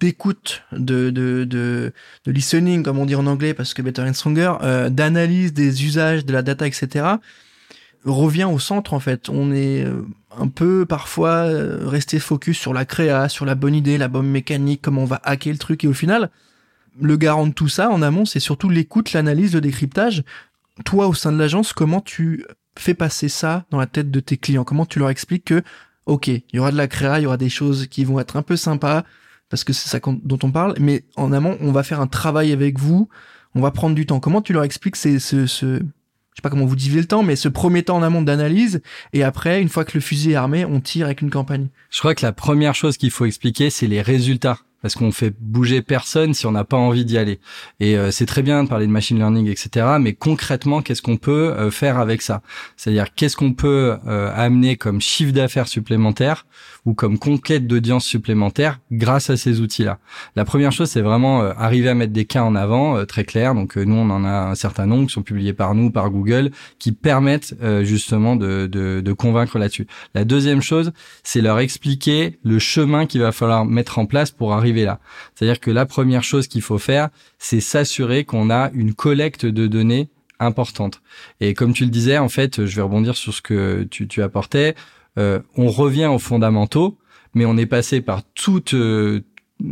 d'écoute, 0.00 0.62
de, 0.72 1.10
de, 1.10 1.44
de, 1.44 1.92
de, 2.26 2.30
listening, 2.30 2.82
comme 2.82 2.98
on 2.98 3.06
dit 3.06 3.14
en 3.14 3.26
anglais, 3.26 3.54
parce 3.54 3.72
que 3.72 3.80
Better 3.80 4.02
and 4.02 4.12
Stronger, 4.12 4.52
euh, 4.62 4.90
d'analyse 4.90 5.54
des 5.54 5.84
usages, 5.84 6.26
de 6.26 6.32
la 6.32 6.42
data, 6.42 6.66
etc., 6.66 7.06
revient 8.06 8.44
au 8.44 8.58
centre 8.58 8.94
en 8.94 9.00
fait. 9.00 9.28
On 9.28 9.52
est 9.52 9.84
euh, 9.84 10.06
un 10.36 10.48
peu 10.48 10.86
parfois 10.86 11.46
euh, 11.46 11.86
resté 11.86 12.18
focus 12.18 12.58
sur 12.58 12.72
la 12.72 12.84
créa, 12.84 13.28
sur 13.28 13.44
la 13.44 13.54
bonne 13.54 13.74
idée, 13.74 13.98
la 13.98 14.08
bonne 14.08 14.28
mécanique, 14.28 14.80
comment 14.82 15.02
on 15.02 15.06
va 15.06 15.20
hacker 15.24 15.52
le 15.52 15.58
truc 15.58 15.84
et 15.84 15.88
au 15.88 15.92
final, 15.92 16.30
le 17.00 17.16
garant 17.16 17.46
de 17.46 17.52
tout 17.52 17.68
ça 17.68 17.90
en 17.90 18.02
amont, 18.02 18.24
c'est 18.24 18.40
surtout 18.40 18.70
l'écoute, 18.70 19.12
l'analyse, 19.12 19.54
le 19.54 19.60
décryptage. 19.60 20.24
Toi 20.84 21.08
au 21.08 21.14
sein 21.14 21.32
de 21.32 21.38
l'agence, 21.38 21.72
comment 21.72 22.00
tu 22.00 22.44
fais 22.78 22.94
passer 22.94 23.28
ça 23.28 23.64
dans 23.70 23.78
la 23.78 23.86
tête 23.86 24.10
de 24.10 24.20
tes 24.20 24.36
clients? 24.36 24.64
Comment 24.64 24.86
tu 24.86 24.98
leur 24.98 25.10
expliques 25.10 25.46
que 25.46 25.62
OK, 26.06 26.28
il 26.28 26.42
y 26.52 26.58
aura 26.58 26.70
de 26.70 26.76
la 26.76 26.88
créa, 26.88 27.18
il 27.18 27.24
y 27.24 27.26
aura 27.26 27.36
des 27.36 27.48
choses 27.48 27.86
qui 27.88 28.04
vont 28.04 28.20
être 28.20 28.36
un 28.36 28.42
peu 28.42 28.56
sympas 28.56 29.04
parce 29.48 29.64
que 29.64 29.72
c'est 29.72 29.88
ça 29.88 30.00
dont 30.04 30.38
on 30.42 30.50
parle, 30.50 30.74
mais 30.80 31.04
en 31.16 31.32
amont, 31.32 31.56
on 31.60 31.72
va 31.72 31.82
faire 31.82 32.00
un 32.00 32.06
travail 32.06 32.52
avec 32.52 32.78
vous, 32.78 33.08
on 33.54 33.60
va 33.60 33.70
prendre 33.70 33.94
du 33.94 34.06
temps. 34.06 34.20
Comment 34.20 34.42
tu 34.42 34.52
leur 34.52 34.64
expliques 34.64 34.96
ce, 34.96 35.18
ce, 35.18 35.80
je 36.36 36.40
sais 36.40 36.42
pas 36.42 36.50
comment 36.50 36.66
vous 36.66 36.76
divisez 36.76 37.00
le 37.00 37.06
temps, 37.06 37.22
mais 37.22 37.34
ce 37.34 37.48
premier 37.48 37.82
temps 37.82 37.96
en 37.96 38.02
amont 38.02 38.20
d'analyse, 38.20 38.82
et 39.14 39.22
après, 39.22 39.62
une 39.62 39.70
fois 39.70 39.86
que 39.86 39.92
le 39.94 40.02
fusil 40.02 40.32
est 40.32 40.34
armé, 40.34 40.66
on 40.66 40.82
tire 40.82 41.06
avec 41.06 41.22
une 41.22 41.30
campagne. 41.30 41.68
Je 41.90 41.98
crois 41.98 42.14
que 42.14 42.26
la 42.26 42.32
première 42.32 42.74
chose 42.74 42.98
qu'il 42.98 43.10
faut 43.10 43.24
expliquer, 43.24 43.70
c'est 43.70 43.86
les 43.86 44.02
résultats 44.02 44.58
parce 44.86 44.94
qu'on 44.94 45.10
fait 45.10 45.34
bouger 45.40 45.82
personne 45.82 46.32
si 46.32 46.46
on 46.46 46.52
n'a 46.52 46.62
pas 46.62 46.76
envie 46.76 47.04
d'y 47.04 47.18
aller. 47.18 47.40
Et 47.80 47.98
euh, 47.98 48.12
c'est 48.12 48.24
très 48.24 48.42
bien 48.42 48.62
de 48.62 48.68
parler 48.68 48.86
de 48.86 48.92
machine 48.92 49.16
learning, 49.16 49.48
etc. 49.48 49.84
Mais 50.00 50.12
concrètement, 50.12 50.80
qu'est-ce 50.80 51.02
qu'on 51.02 51.16
peut 51.16 51.52
euh, 51.58 51.72
faire 51.72 51.98
avec 51.98 52.22
ça? 52.22 52.40
C'est-à-dire 52.76 53.12
qu'est-ce 53.12 53.34
qu'on 53.34 53.52
peut 53.52 53.96
euh, 54.06 54.30
amener 54.32 54.76
comme 54.76 55.00
chiffre 55.00 55.32
d'affaires 55.32 55.66
supplémentaire 55.66 56.46
ou 56.84 56.94
comme 56.94 57.18
conquête 57.18 57.66
d'audience 57.66 58.04
supplémentaire 58.04 58.78
grâce 58.92 59.28
à 59.28 59.36
ces 59.36 59.60
outils-là? 59.60 59.98
La 60.36 60.44
première 60.44 60.70
chose, 60.70 60.88
c'est 60.88 61.00
vraiment 61.00 61.40
arriver 61.40 61.88
à 61.88 61.94
mettre 61.94 62.12
des 62.12 62.26
cas 62.26 62.44
en 62.44 62.54
avant 62.54 63.04
très 63.06 63.24
clairs. 63.24 63.56
Donc 63.56 63.74
nous, 63.74 63.96
on 63.96 64.08
en 64.10 64.24
a 64.24 64.50
un 64.50 64.54
certain 64.54 64.86
nombre 64.86 65.08
qui 65.08 65.14
sont 65.14 65.24
publiés 65.24 65.52
par 65.52 65.74
nous, 65.74 65.90
par 65.90 66.10
Google, 66.10 66.52
qui 66.78 66.92
permettent 66.92 67.56
justement 67.82 68.36
de, 68.36 68.68
de, 68.70 69.00
de 69.00 69.12
convaincre 69.12 69.58
là-dessus. 69.58 69.88
La 70.14 70.24
deuxième 70.24 70.62
chose, 70.62 70.92
c'est 71.24 71.40
leur 71.40 71.58
expliquer 71.58 72.38
le 72.44 72.60
chemin 72.60 73.06
qu'il 73.06 73.20
va 73.20 73.32
falloir 73.32 73.64
mettre 73.64 73.98
en 73.98 74.06
place 74.06 74.30
pour 74.30 74.52
arriver 74.52 74.75
là. 74.84 75.00
C'est-à-dire 75.34 75.60
que 75.60 75.70
la 75.70 75.86
première 75.86 76.24
chose 76.24 76.46
qu'il 76.46 76.62
faut 76.62 76.78
faire, 76.78 77.08
c'est 77.38 77.60
s'assurer 77.60 78.24
qu'on 78.24 78.50
a 78.50 78.70
une 78.72 78.94
collecte 78.94 79.46
de 79.46 79.66
données 79.66 80.08
importante. 80.38 81.00
Et 81.40 81.54
comme 81.54 81.72
tu 81.72 81.84
le 81.84 81.90
disais, 81.90 82.18
en 82.18 82.28
fait, 82.28 82.66
je 82.66 82.76
vais 82.76 82.82
rebondir 82.82 83.16
sur 83.16 83.34
ce 83.34 83.42
que 83.42 83.84
tu, 83.84 84.22
apportais. 84.22 84.74
Euh, 85.18 85.40
on 85.56 85.68
revient 85.68 86.06
aux 86.06 86.18
fondamentaux, 86.18 86.98
mais 87.34 87.46
on 87.46 87.56
est 87.56 87.66
passé 87.66 88.00
par 88.00 88.22
euh, 88.48 89.20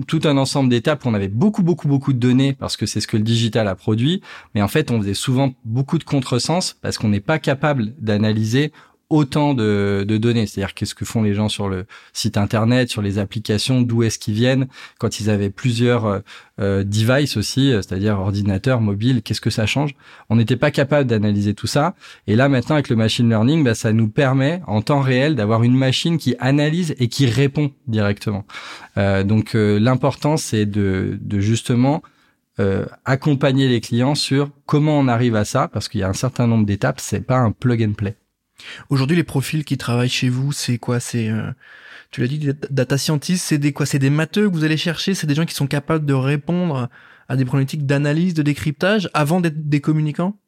tout 0.07 0.21
un 0.25 0.37
ensemble 0.37 0.71
d'étapes. 0.71 1.05
On 1.05 1.15
avait 1.15 1.29
beaucoup, 1.29 1.63
beaucoup, 1.63 1.89
beaucoup 1.89 2.13
de 2.13 2.19
données 2.19 2.55
parce 2.55 2.77
que 2.77 2.87
c'est 2.87 3.01
ce 3.01 3.07
que 3.07 3.17
le 3.17 3.23
digital 3.23 3.69
a 3.69 3.75
produit. 3.75 4.23
Mais 4.55 4.63
en 4.63 4.69
fait, 4.69 4.91
on 4.91 5.01
faisait 5.01 5.15
souvent 5.15 5.55
beaucoup 5.65 5.99
de 5.99 6.05
contresens 6.05 6.77
parce 6.81 6.99
qu'on 6.99 7.09
n'est 7.09 7.21
pas 7.21 7.39
capable 7.39 7.95
d'analyser 7.99 8.73
autant 9.11 9.55
de, 9.55 10.05
de 10.07 10.17
données. 10.17 10.47
C'est-à-dire 10.47 10.75
qu'est-ce 10.75 10.95
que 10.95 11.05
font 11.05 11.23
les 11.23 11.35
gens 11.35 11.49
sur 11.49 11.69
le 11.69 11.87
site 12.13 12.37
internet, 12.37 12.89
sur 12.89 13.03
les 13.03 13.19
applications, 13.19 13.83
d'où 13.83 14.03
est-ce 14.03 14.19
qu'ils 14.19 14.35
viennent, 14.35 14.67
quand 14.99 15.21
ils 15.21 15.31
avaient 15.31 15.51
plusieurs 15.51 16.07
euh, 16.07 16.19
euh 16.61 16.85
devices 16.85 17.37
aussi, 17.37 17.73
euh, 17.73 17.83
c'est-à-dire 17.83 18.19
ordinateur, 18.19 18.81
mobile, 18.81 19.23
qu'est-ce 19.23 19.41
que 19.41 19.51
ça 19.51 19.67
change? 19.67 19.95
On 20.31 20.37
n'était 20.37 20.57
pas 20.57 20.71
capable 20.71 21.09
d'analyser 21.09 21.55
tout 21.55 21.67
ça. 21.67 21.95
Et 22.27 22.37
là 22.37 22.49
maintenant 22.49 22.75
avec 22.75 22.89
le 22.89 22.97
machine 22.97 23.29
learning, 23.29 23.65
bah, 23.65 23.75
ça 23.75 23.93
nous 23.93 24.09
permet 24.09 24.63
en 24.67 24.83
temps 24.83 25.01
réel 25.01 25.35
d'avoir 25.35 25.63
une 25.63 25.77
machine 25.77 26.19
qui 26.19 26.35
analyse 26.39 26.95
et 26.99 27.09
qui 27.09 27.27
répond 27.27 27.73
directement. 27.87 28.45
Euh, 28.97 29.25
donc 29.25 29.55
euh, 29.55 29.79
l'important 29.79 30.37
c'est 30.37 30.67
de, 30.67 31.19
de 31.21 31.41
justement 31.41 32.03
euh, 32.61 32.87
accompagner 33.05 33.67
les 33.67 33.81
clients 33.81 34.15
sur 34.15 34.49
comment 34.65 34.97
on 34.97 35.09
arrive 35.09 35.35
à 35.35 35.45
ça, 35.45 35.67
parce 35.67 35.89
qu'il 35.89 36.01
y 36.01 36.05
a 36.05 36.09
un 36.09 36.13
certain 36.13 36.47
nombre 36.47 36.65
d'étapes, 36.65 37.01
c'est 37.01 37.21
pas 37.21 37.39
un 37.39 37.51
plug 37.51 37.83
and 37.83 37.95
play. 37.95 38.17
Aujourd'hui, 38.89 39.17
les 39.17 39.25
profils 39.25 39.65
qui 39.65 39.77
travaillent 39.77 40.09
chez 40.09 40.29
vous, 40.29 40.53
c'est 40.53 40.79
quoi? 40.79 41.01
C'est, 41.01 41.29
euh, 41.29 41.51
tu 42.11 42.21
l'as 42.21 42.29
dit, 42.29 42.51
data 42.71 42.99
scientist, 42.99 43.45
c'est 43.45 43.59
des 43.59 43.73
quoi? 43.73 43.87
C'est 43.87 43.99
des 43.99 44.11
matheux 44.11 44.49
que 44.49 44.55
vous 44.55 44.65
allez 44.65 44.77
chercher? 44.77 45.15
C'est 45.15 45.27
des 45.27 45.35
gens 45.35 45.47
qui 45.47 45.55
sont 45.55 45.67
capables 45.67 46.07
de 46.07 46.15
répondre 46.15 46.89
à 47.29 47.37
des 47.37 47.45
problématiques 47.45 47.87
d'analyse, 47.87 48.35
de 48.35 48.43
décryptage, 48.43 49.09
avant 49.15 49.41
d'être 49.41 49.69
des 49.69 49.81
communicants? 49.81 50.39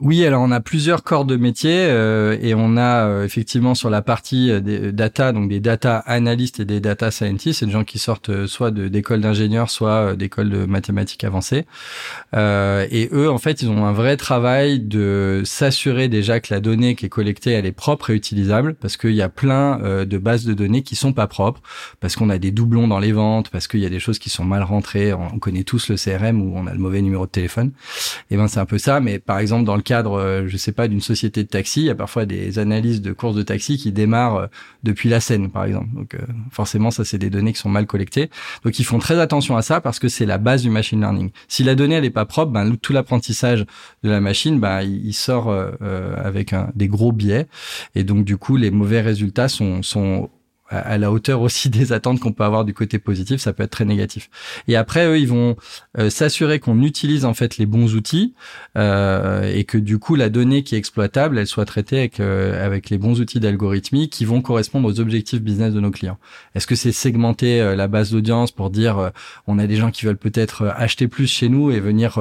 Oui, 0.00 0.26
alors 0.26 0.42
on 0.42 0.50
a 0.50 0.58
plusieurs 0.58 1.04
corps 1.04 1.24
de 1.24 1.36
métier 1.36 1.86
euh, 1.86 2.36
et 2.42 2.52
on 2.52 2.76
a 2.76 3.06
euh, 3.06 3.24
effectivement 3.24 3.76
sur 3.76 3.90
la 3.90 4.02
partie 4.02 4.50
euh, 4.50 4.58
des 4.58 4.90
data, 4.90 5.30
donc 5.30 5.48
des 5.48 5.60
data 5.60 5.98
analystes 5.98 6.58
et 6.58 6.64
des 6.64 6.80
data 6.80 7.12
scientists, 7.12 7.60
c'est 7.60 7.66
des 7.66 7.72
gens 7.72 7.84
qui 7.84 8.00
sortent 8.00 8.46
soit 8.46 8.72
d'écoles 8.72 9.20
d'ingénieurs, 9.20 9.70
soit 9.70 10.16
d'écoles 10.16 10.50
de 10.50 10.64
mathématiques 10.66 11.22
avancées. 11.22 11.64
et 12.32 13.08
eux, 13.12 13.30
en 13.30 13.38
fait, 13.38 13.62
ils 13.62 13.68
ont 13.68 13.86
un 13.86 13.92
vrai 13.92 14.16
travail 14.16 14.80
de 14.80 15.42
s'assurer 15.44 16.08
déjà 16.08 16.40
que 16.40 16.52
la 16.52 16.58
donnée 16.58 16.96
qui 16.96 17.06
est 17.06 17.08
collectée, 17.08 17.52
elle 17.52 17.66
est 17.66 17.72
propre 17.72 18.10
et 18.10 18.14
utilisable, 18.14 18.74
parce 18.74 18.96
qu'il 18.96 19.14
y 19.14 19.22
a 19.22 19.28
plein 19.28 19.78
de 20.04 20.18
bases 20.18 20.44
de 20.44 20.54
données 20.54 20.82
qui 20.82 20.96
sont 20.96 21.12
pas 21.12 21.28
propres, 21.28 21.60
parce 22.00 22.16
qu'on 22.16 22.30
a 22.30 22.38
des 22.38 22.50
doublons 22.50 22.88
dans 22.88 22.98
les 22.98 23.12
ventes, 23.12 23.48
parce 23.50 23.68
qu'il 23.68 23.80
y 23.80 23.86
a 23.86 23.90
des 23.90 24.00
choses 24.00 24.18
qui 24.18 24.28
sont 24.28 24.44
mal 24.44 24.64
rentrées. 24.64 25.12
On 25.12 25.38
connaît 25.38 25.64
tous 25.64 25.88
le 25.88 25.96
CRM 25.96 26.42
où 26.42 26.52
on 26.56 26.66
a 26.66 26.72
le 26.72 26.80
mauvais 26.80 27.00
numéro 27.00 27.26
de 27.26 27.30
téléphone. 27.30 27.70
Et 28.30 28.36
ben 28.36 28.48
c'est 28.48 28.60
un 28.60 28.66
peu 28.66 28.78
ça, 28.78 28.98
mais 28.98 29.20
par 29.20 29.38
exemple 29.38 29.64
dans 29.64 29.76
le 29.76 29.83
cadre, 29.84 30.18
euh, 30.18 30.48
je 30.48 30.56
sais 30.56 30.72
pas, 30.72 30.88
d'une 30.88 31.00
société 31.00 31.44
de 31.44 31.48
taxi, 31.48 31.82
il 31.82 31.86
y 31.86 31.90
a 31.90 31.94
parfois 31.94 32.26
des 32.26 32.58
analyses 32.58 33.00
de 33.00 33.12
courses 33.12 33.36
de 33.36 33.42
taxi 33.42 33.76
qui 33.78 33.92
démarrent 33.92 34.36
euh, 34.36 34.46
depuis 34.82 35.08
la 35.08 35.20
scène, 35.20 35.50
par 35.50 35.64
exemple. 35.64 35.88
Donc 35.94 36.14
euh, 36.14 36.18
forcément, 36.50 36.90
ça 36.90 37.04
c'est 37.04 37.18
des 37.18 37.30
données 37.30 37.52
qui 37.52 37.60
sont 37.60 37.68
mal 37.68 37.86
collectées. 37.86 38.30
Donc 38.64 38.78
ils 38.78 38.84
font 38.84 38.98
très 38.98 39.20
attention 39.20 39.56
à 39.56 39.62
ça 39.62 39.80
parce 39.80 39.98
que 39.98 40.08
c'est 40.08 40.26
la 40.26 40.38
base 40.38 40.62
du 40.62 40.70
machine 40.70 41.00
learning. 41.00 41.30
Si 41.46 41.62
la 41.62 41.74
donnée 41.74 41.94
elle 41.94 42.04
est 42.04 42.10
pas 42.10 42.26
propre, 42.26 42.50
ben 42.50 42.76
tout 42.76 42.92
l'apprentissage 42.92 43.64
de 44.02 44.10
la 44.10 44.20
machine, 44.20 44.58
ben 44.58 44.82
il, 44.82 45.14
sort 45.14 45.54
avec 46.24 46.52
un, 46.52 46.70
des 46.74 46.88
gros 46.88 47.12
biais 47.12 47.46
et 47.94 48.02
donc 48.02 48.24
du 48.24 48.36
coup 48.36 48.56
les 48.56 48.70
mauvais 48.70 49.00
résultats 49.00 49.48
sont 49.48 49.82
sont 49.82 50.28
à 50.68 50.98
la 50.98 51.12
hauteur 51.12 51.40
aussi 51.40 51.68
des 51.70 51.92
attentes 51.92 52.20
qu'on 52.20 52.32
peut 52.32 52.44
avoir 52.44 52.64
du 52.64 52.74
côté 52.74 52.98
positif, 52.98 53.40
ça 53.40 53.52
peut 53.52 53.62
être 53.62 53.70
très 53.70 53.84
négatif. 53.84 54.30
Et 54.68 54.76
après, 54.76 55.06
eux, 55.06 55.18
ils 55.18 55.28
vont 55.28 55.56
euh, 55.98 56.10
s'assurer 56.10 56.58
qu'on 56.58 56.82
utilise 56.82 57.24
en 57.24 57.34
fait 57.34 57.58
les 57.58 57.66
bons 57.66 57.94
outils 57.94 58.34
euh, 58.76 59.52
et 59.52 59.64
que 59.64 59.78
du 59.78 59.98
coup 59.98 60.14
la 60.14 60.28
donnée 60.28 60.62
qui 60.62 60.74
est 60.74 60.78
exploitable, 60.78 61.38
elle 61.38 61.46
soit 61.46 61.64
traitée 61.64 61.98
avec 61.98 62.20
euh, 62.20 62.64
avec 62.64 62.90
les 62.90 62.98
bons 62.98 63.20
outils 63.20 63.40
d'algorithmie 63.40 64.08
qui 64.08 64.24
vont 64.24 64.40
correspondre 64.42 64.88
aux 64.88 65.00
objectifs 65.00 65.40
business 65.40 65.72
de 65.74 65.80
nos 65.80 65.90
clients. 65.90 66.18
Est-ce 66.54 66.66
que 66.66 66.74
c'est 66.74 66.92
segmenter 66.92 67.60
euh, 67.60 67.76
la 67.76 67.88
base 67.88 68.10
d'audience 68.10 68.50
pour 68.50 68.70
dire 68.70 69.10
on 69.46 69.58
a 69.58 69.66
des 69.66 69.76
gens 69.76 69.90
qui 69.90 70.06
veulent 70.06 70.16
peut-être 70.16 70.72
acheter 70.76 71.08
plus 71.08 71.26
chez 71.26 71.48
nous 71.48 71.70
et 71.70 71.80
venir 71.80 72.18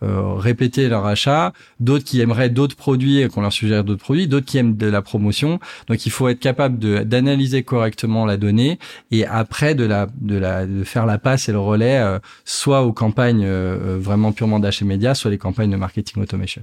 répéter 0.00 0.88
leur 0.88 1.06
achat, 1.06 1.52
d'autres 1.80 2.04
qui 2.04 2.20
aimeraient 2.20 2.50
d'autres 2.50 2.76
produits 2.76 3.20
et 3.20 3.28
qu'on 3.28 3.40
leur 3.40 3.52
suggère 3.52 3.84
d'autres 3.84 4.02
produits, 4.02 4.28
d'autres 4.28 4.46
qui 4.46 4.58
aiment 4.58 4.76
de 4.76 4.86
la 4.86 5.02
promotion. 5.02 5.58
Donc 5.88 6.06
il 6.06 6.10
faut 6.10 6.28
être 6.28 6.40
capable 6.40 6.78
d'analyser 7.04 7.62
correctement 7.62 7.81
correctement 7.82 8.26
la 8.26 8.36
donnée 8.36 8.78
et 9.10 9.26
après 9.26 9.74
de 9.74 9.84
la 9.84 10.06
de 10.20 10.36
la 10.36 10.66
de 10.66 10.84
faire 10.84 11.04
la 11.04 11.18
passe 11.18 11.48
et 11.48 11.52
le 11.52 11.58
relais 11.58 11.98
euh, 11.98 12.20
soit 12.44 12.82
aux 12.82 12.92
campagnes 12.92 13.44
euh, 13.44 13.96
euh, 13.96 13.98
vraiment 13.98 14.30
purement 14.30 14.60
d'achat 14.60 14.84
média, 14.84 15.16
soit 15.16 15.32
les 15.32 15.38
campagnes 15.38 15.72
de 15.72 15.76
marketing 15.76 16.22
automation. 16.22 16.62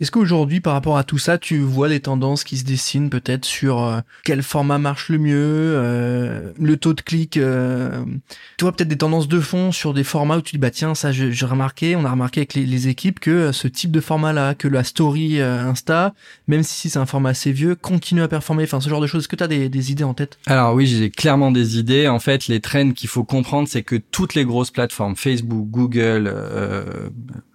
Est-ce 0.00 0.10
qu'aujourd'hui, 0.10 0.60
par 0.60 0.72
rapport 0.72 0.98
à 0.98 1.04
tout 1.04 1.18
ça, 1.18 1.38
tu 1.38 1.58
vois 1.58 1.88
les 1.88 2.00
tendances 2.00 2.44
qui 2.44 2.56
se 2.56 2.64
dessinent 2.64 3.10
peut-être 3.10 3.44
sur 3.44 4.02
quel 4.24 4.42
format 4.42 4.78
marche 4.78 5.08
le 5.08 5.18
mieux, 5.18 6.54
le 6.58 6.76
taux 6.76 6.94
de 6.94 7.00
clic 7.00 7.32
Tu 7.32 7.40
vois 7.40 8.72
peut-être 8.72 8.88
des 8.88 8.98
tendances 8.98 9.28
de 9.28 9.40
fond 9.40 9.72
sur 9.72 9.94
des 9.94 10.04
formats 10.04 10.38
où 10.38 10.42
tu 10.42 10.52
dis 10.52 10.58
bah 10.58 10.70
tiens 10.70 10.94
ça 10.94 11.12
j'ai 11.12 11.46
remarqué, 11.46 11.96
on 11.96 12.04
a 12.04 12.10
remarqué 12.10 12.40
avec 12.40 12.54
les, 12.54 12.66
les 12.66 12.88
équipes 12.88 13.20
que 13.20 13.52
ce 13.52 13.68
type 13.68 13.90
de 13.90 14.00
format-là, 14.00 14.54
que 14.54 14.68
la 14.68 14.84
story 14.84 15.40
Insta, 15.40 16.14
même 16.46 16.62
si 16.62 16.90
c'est 16.90 16.98
un 16.98 17.06
format 17.06 17.30
assez 17.30 17.52
vieux, 17.52 17.74
continue 17.74 18.22
à 18.22 18.28
performer. 18.28 18.64
Enfin 18.64 18.80
ce 18.80 18.88
genre 18.88 19.00
de 19.00 19.06
choses. 19.06 19.22
Est-ce 19.22 19.28
que 19.28 19.36
tu 19.36 19.44
as 19.44 19.48
des, 19.48 19.68
des 19.68 19.92
idées 19.92 20.04
en 20.04 20.14
tête? 20.14 20.38
Alors 20.46 20.74
oui, 20.74 20.86
j'ai 20.86 21.10
clairement 21.10 21.50
des 21.50 21.78
idées. 21.78 22.08
En 22.08 22.18
fait, 22.18 22.48
les 22.48 22.60
trends 22.60 22.92
qu'il 22.92 23.08
faut 23.08 23.24
comprendre, 23.24 23.68
c'est 23.68 23.82
que 23.82 23.96
toutes 23.96 24.34
les 24.34 24.44
grosses 24.44 24.70
plateformes, 24.70 25.16
Facebook, 25.16 25.68
Google, 25.70 26.30
euh, 26.32 27.08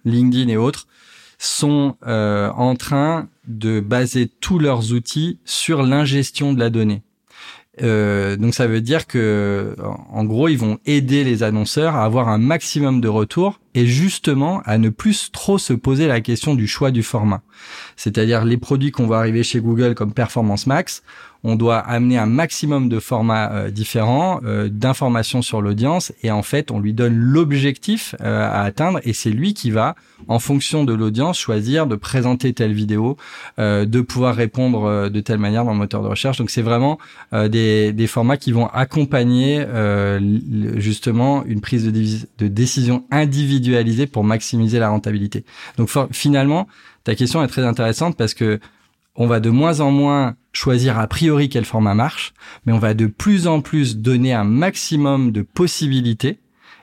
LinkedIn 0.04 0.48
et 0.48 0.56
autres, 0.56 0.86
sont 1.40 1.96
euh, 2.06 2.50
en 2.50 2.76
train 2.76 3.28
de 3.48 3.80
baser 3.80 4.28
tous 4.28 4.58
leurs 4.58 4.92
outils 4.92 5.38
sur 5.46 5.82
l'ingestion 5.82 6.52
de 6.52 6.60
la 6.60 6.68
donnée. 6.68 7.02
Euh, 7.82 8.36
donc 8.36 8.54
ça 8.54 8.66
veut 8.66 8.82
dire 8.82 9.06
que, 9.06 9.74
en 10.10 10.24
gros, 10.24 10.48
ils 10.48 10.58
vont 10.58 10.78
aider 10.84 11.24
les 11.24 11.42
annonceurs 11.42 11.96
à 11.96 12.04
avoir 12.04 12.28
un 12.28 12.36
maximum 12.36 13.00
de 13.00 13.08
retours 13.08 13.58
et 13.74 13.86
justement 13.86 14.60
à 14.66 14.76
ne 14.76 14.90
plus 14.90 15.30
trop 15.32 15.56
se 15.56 15.72
poser 15.72 16.06
la 16.06 16.20
question 16.20 16.54
du 16.54 16.66
choix 16.66 16.90
du 16.90 17.02
format. 17.02 17.40
C'est-à-dire 17.96 18.44
les 18.44 18.58
produits 18.58 18.90
qu'on 18.90 19.06
va 19.06 19.16
arriver 19.16 19.42
chez 19.42 19.60
Google 19.60 19.94
comme 19.94 20.12
Performance 20.12 20.66
Max, 20.66 21.02
on 21.42 21.56
doit 21.56 21.78
amener 21.78 22.18
un 22.18 22.26
maximum 22.26 22.88
de 22.88 23.00
formats 23.00 23.50
euh, 23.52 23.70
différents, 23.70 24.40
euh, 24.44 24.68
d'informations 24.70 25.42
sur 25.42 25.62
l'audience, 25.62 26.12
et 26.22 26.30
en 26.30 26.42
fait, 26.42 26.70
on 26.70 26.78
lui 26.78 26.92
donne 26.92 27.14
l'objectif 27.14 28.14
euh, 28.20 28.44
à 28.44 28.62
atteindre, 28.62 29.00
et 29.04 29.12
c'est 29.12 29.30
lui 29.30 29.54
qui 29.54 29.70
va, 29.70 29.94
en 30.28 30.38
fonction 30.38 30.84
de 30.84 30.92
l'audience, 30.92 31.38
choisir 31.38 31.86
de 31.86 31.96
présenter 31.96 32.52
telle 32.52 32.74
vidéo, 32.74 33.16
de 33.58 34.00
pouvoir 34.02 34.34
répondre 34.34 35.08
de 35.08 35.20
telle 35.20 35.38
manière 35.38 35.64
dans 35.64 35.72
le 35.72 35.78
moteur 35.78 36.02
de 36.02 36.08
recherche. 36.08 36.36
Donc, 36.36 36.50
c'est 36.50 36.62
vraiment 36.62 36.98
des, 37.32 38.06
formats 38.06 38.36
qui 38.36 38.52
vont 38.52 38.66
accompagner 38.66 39.64
justement 40.76 41.42
une 41.46 41.62
prise 41.62 41.90
de, 41.90 42.48
décision 42.48 43.04
individualisée 43.10 44.06
pour 44.06 44.22
maximiser 44.22 44.78
la 44.78 44.90
rentabilité. 44.90 45.44
Donc, 45.78 45.88
finalement, 46.12 46.68
ta 47.04 47.14
question 47.14 47.42
est 47.42 47.48
très 47.48 47.64
intéressante 47.64 48.16
parce 48.16 48.34
que 48.34 48.60
on 49.20 49.26
va 49.26 49.38
de 49.38 49.50
moins 49.50 49.80
en 49.80 49.90
moins 49.90 50.34
choisir 50.54 50.98
a 50.98 51.06
priori 51.06 51.50
quel 51.50 51.66
format 51.66 51.92
marche, 51.92 52.32
mais 52.64 52.72
on 52.72 52.78
va 52.78 52.94
de 52.94 53.04
plus 53.04 53.46
en 53.46 53.60
plus 53.60 53.98
donner 53.98 54.32
un 54.32 54.44
maximum 54.44 55.30
de 55.30 55.42
possibilités. 55.42 56.38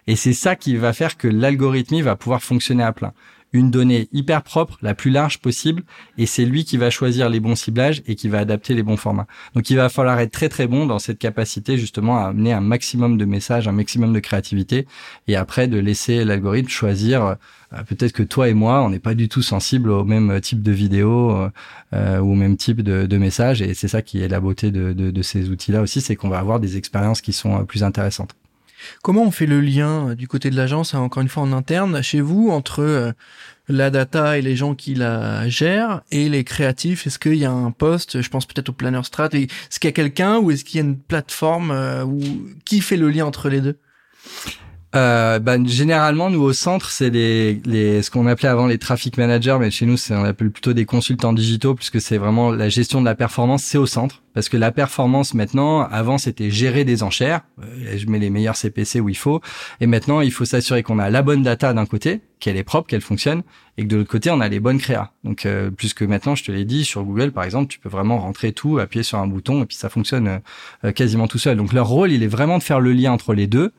Et 0.06 0.16
c'est 0.16 0.34
ça 0.34 0.56
qui 0.56 0.76
va 0.76 0.94
faire 0.94 1.18
que 1.18 1.28
l'algorithme 1.28 2.00
va 2.02 2.16
pouvoir 2.16 2.44
fonctionner 2.44 2.84
à 2.84 2.94
plein 2.94 3.14
une 3.54 3.72
donnée 3.72 4.10
hyper 4.12 4.44
propre, 4.44 4.78
la 4.82 4.94
plus 4.94 5.12
large 5.12 5.40
possible, 5.40 5.84
et 6.18 6.26
c'est 6.26 6.46
lui 6.46 6.66
qui 6.66 6.78
va 6.78 6.90
choisir 6.90 7.30
les 7.30 7.40
bons 7.40 7.56
ciblages 7.56 8.04
et 8.06 8.16
qui 8.16 8.28
va 8.28 8.40
adapter 8.40 8.74
les 8.74 8.84
bons 8.84 8.98
formats. 8.98 9.28
Donc 9.56 9.70
il 9.70 9.78
va 9.78 9.90
falloir 9.90 10.20
être 10.20 10.32
très 10.32 10.50
très 10.50 10.68
bon 10.68 10.86
dans 10.86 11.00
cette 11.00 11.20
capacité 11.20 11.78
justement 11.78 12.18
à 12.18 12.28
amener 12.28 12.54
un 12.54 12.62
maximum 12.62 13.18
de 13.18 13.26
messages, 13.26 13.68
un 13.68 13.72
maximum 13.72 14.14
de 14.14 14.20
créativité, 14.20 14.88
et 15.28 15.36
après 15.36 15.68
de 15.68 15.78
laisser 15.78 16.26
l'algorithme 16.26 16.70
choisir. 16.70 17.38
Euh, 17.74 17.84
peut-être 17.84 18.14
que 18.14 18.24
toi 18.24 18.48
et 18.48 18.54
moi, 18.54 18.82
on 18.82 18.90
n'est 18.90 19.00
pas 19.00 19.14
du 19.14 19.28
tout 19.28 19.42
sensible 19.42 19.90
au 19.92 20.06
même 20.06 20.40
type 20.40 20.62
de 20.62 20.72
vidéo 20.72 21.32
euh, 21.32 21.50
euh, 21.94 22.20
ou 22.20 22.32
au 22.32 22.36
même 22.36 22.56
type 22.56 22.82
de, 22.82 23.06
de 23.06 23.18
message, 23.18 23.62
et 23.62 23.74
c'est 23.74 23.90
ça 23.90 24.02
qui 24.02 24.22
est 24.22 24.28
la 24.28 24.40
beauté 24.40 24.72
de, 24.72 24.94
de, 24.94 25.12
de 25.12 25.22
ces 25.22 25.50
outils-là 25.50 25.82
aussi, 25.82 26.00
c'est 26.02 26.16
qu'on 26.16 26.30
va 26.30 26.40
avoir 26.40 26.60
des 26.60 26.78
expériences 26.78 27.22
qui 27.22 27.34
sont 27.34 27.66
plus 27.66 27.84
intéressantes. 27.84 28.36
Comment 29.02 29.24
on 29.24 29.32
fait 29.32 29.46
le 29.46 29.62
lien 29.62 30.10
euh, 30.10 30.16
du 30.16 30.28
côté 30.28 30.50
de 30.50 30.56
l'agence, 30.56 30.94
hein, 30.94 31.00
encore 31.00 31.22
une 31.22 31.30
fois 31.30 31.44
en 31.44 31.52
interne, 31.52 32.02
chez 32.02 32.22
vous, 32.22 32.50
entre 32.50 32.82
euh, 32.82 33.12
la 33.68 33.90
data 33.90 34.38
et 34.38 34.42
les 34.42 34.56
gens 34.56 34.76
qui 34.76 34.96
la 34.96 35.48
gèrent 35.50 36.02
et 36.12 36.30
les 36.30 36.44
créatifs? 36.44 37.08
Est-ce 37.08 37.20
qu'il 37.20 37.36
y 37.36 37.46
a 37.46 37.52
un 37.52 37.72
poste, 37.72 38.22
je 38.22 38.30
pense 38.30 38.46
peut-être 38.46 38.70
au 38.70 38.74
planner 38.74 39.04
strat, 39.04 39.30
est-ce 39.34 39.80
qu'il 39.80 39.88
y 39.88 39.94
a 39.94 39.94
quelqu'un 39.94 40.38
ou 40.38 40.52
est-ce 40.52 40.64
qu'il 40.64 40.80
y 40.80 40.84
a 40.84 40.86
une 40.86 40.98
plateforme 40.98 41.72
euh, 41.72 42.04
ou 42.04 42.20
qui 42.66 42.82
fait 42.82 42.98
le 42.98 43.10
lien 43.10 43.26
entre 43.26 43.50
les 43.50 43.62
deux? 43.62 43.78
Euh, 44.96 45.40
ben, 45.40 45.68
généralement, 45.68 46.30
nous 46.30 46.42
au 46.42 46.54
centre, 46.54 46.90
c'est 46.92 47.10
les, 47.10 47.62
les, 47.66 48.02
ce 48.02 48.10
qu'on 48.10 48.26
appelait 48.26 48.48
avant 48.48 48.68
les 48.68 48.78
traffic 48.78 49.18
managers, 49.18 49.58
mais 49.60 49.70
chez 49.70 49.86
nous, 49.86 49.98
c'est 49.98 50.16
on 50.16 50.24
appelle 50.24 50.50
plutôt 50.50 50.74
des 50.74 50.86
consultants 50.86 51.34
digitaux, 51.34 51.76
puisque 51.76 52.00
c'est 52.00 52.18
vraiment 52.18 52.52
la 52.52 52.70
gestion 52.70 53.02
de 53.02 53.06
la 53.06 53.16
performance, 53.16 53.64
c'est 53.64 53.78
au 53.78 53.86
centre. 53.86 54.24
Parce 54.34 54.50
que 54.50 54.58
la 54.58 54.72
performance 54.72 55.34
maintenant, 55.34 55.82
avant 55.82 56.18
c'était 56.18 56.52
gérer 56.52 56.86
des 56.86 57.04
enchères, 57.04 57.42
euh, 57.62 57.98
je 57.98 58.06
mets 58.06 58.20
les 58.20 58.30
meilleurs 58.30 58.56
CPC 58.56 59.00
où 59.00 59.10
il 59.10 59.18
faut, 59.18 59.42
et 59.82 59.88
maintenant 59.88 60.22
il 60.22 60.32
faut 60.32 60.46
s'assurer 60.46 60.84
qu'on 60.84 61.00
a 61.00 61.10
la 61.10 61.22
bonne 61.22 61.44
data 61.44 61.74
d'un 61.74 61.86
côté, 61.86 62.22
qu'elle 62.40 62.58
est 62.58 62.64
propre, 62.64 62.88
qu'elle 62.88 63.02
fonctionne, 63.02 63.44
et 63.78 63.84
que 63.84 63.88
de 63.88 63.98
l'autre 63.98 64.10
côté 64.10 64.32
on 64.32 64.40
a 64.40 64.48
les 64.48 64.60
bonnes 64.60 64.80
créas. 64.80 65.12
Donc 65.24 65.46
euh, 65.46 65.72
puisque 65.72 66.02
maintenant 66.02 66.36
je 66.36 66.44
te 66.44 66.52
l'ai 66.52 66.66
dit 66.66 66.86
sur 66.86 67.04
Google 67.04 67.32
par 67.32 67.44
exemple, 67.44 67.68
tu 67.68 67.80
peux 67.80 67.90
vraiment 67.90 68.20
rentrer 68.20 68.52
tout, 68.52 68.80
appuyer 68.80 69.04
sur 69.04 69.18
un 69.20 69.28
bouton 69.28 69.64
et 69.64 69.66
puis 69.66 69.78
ça 69.78 69.90
fonctionne 69.90 70.42
euh, 70.84 70.92
quasiment 70.92 71.28
tout 71.28 71.40
seul. 71.40 71.58
Donc 71.58 71.74
leur 71.74 71.88
rôle 71.88 72.12
il 72.12 72.24
est 72.24 72.28
vraiment 72.28 72.58
de 72.58 72.64
faire 72.64 72.80
le 72.80 72.94
lien 72.94 73.12
entre 73.12 73.34
les 73.34 73.48
deux. 73.48 73.72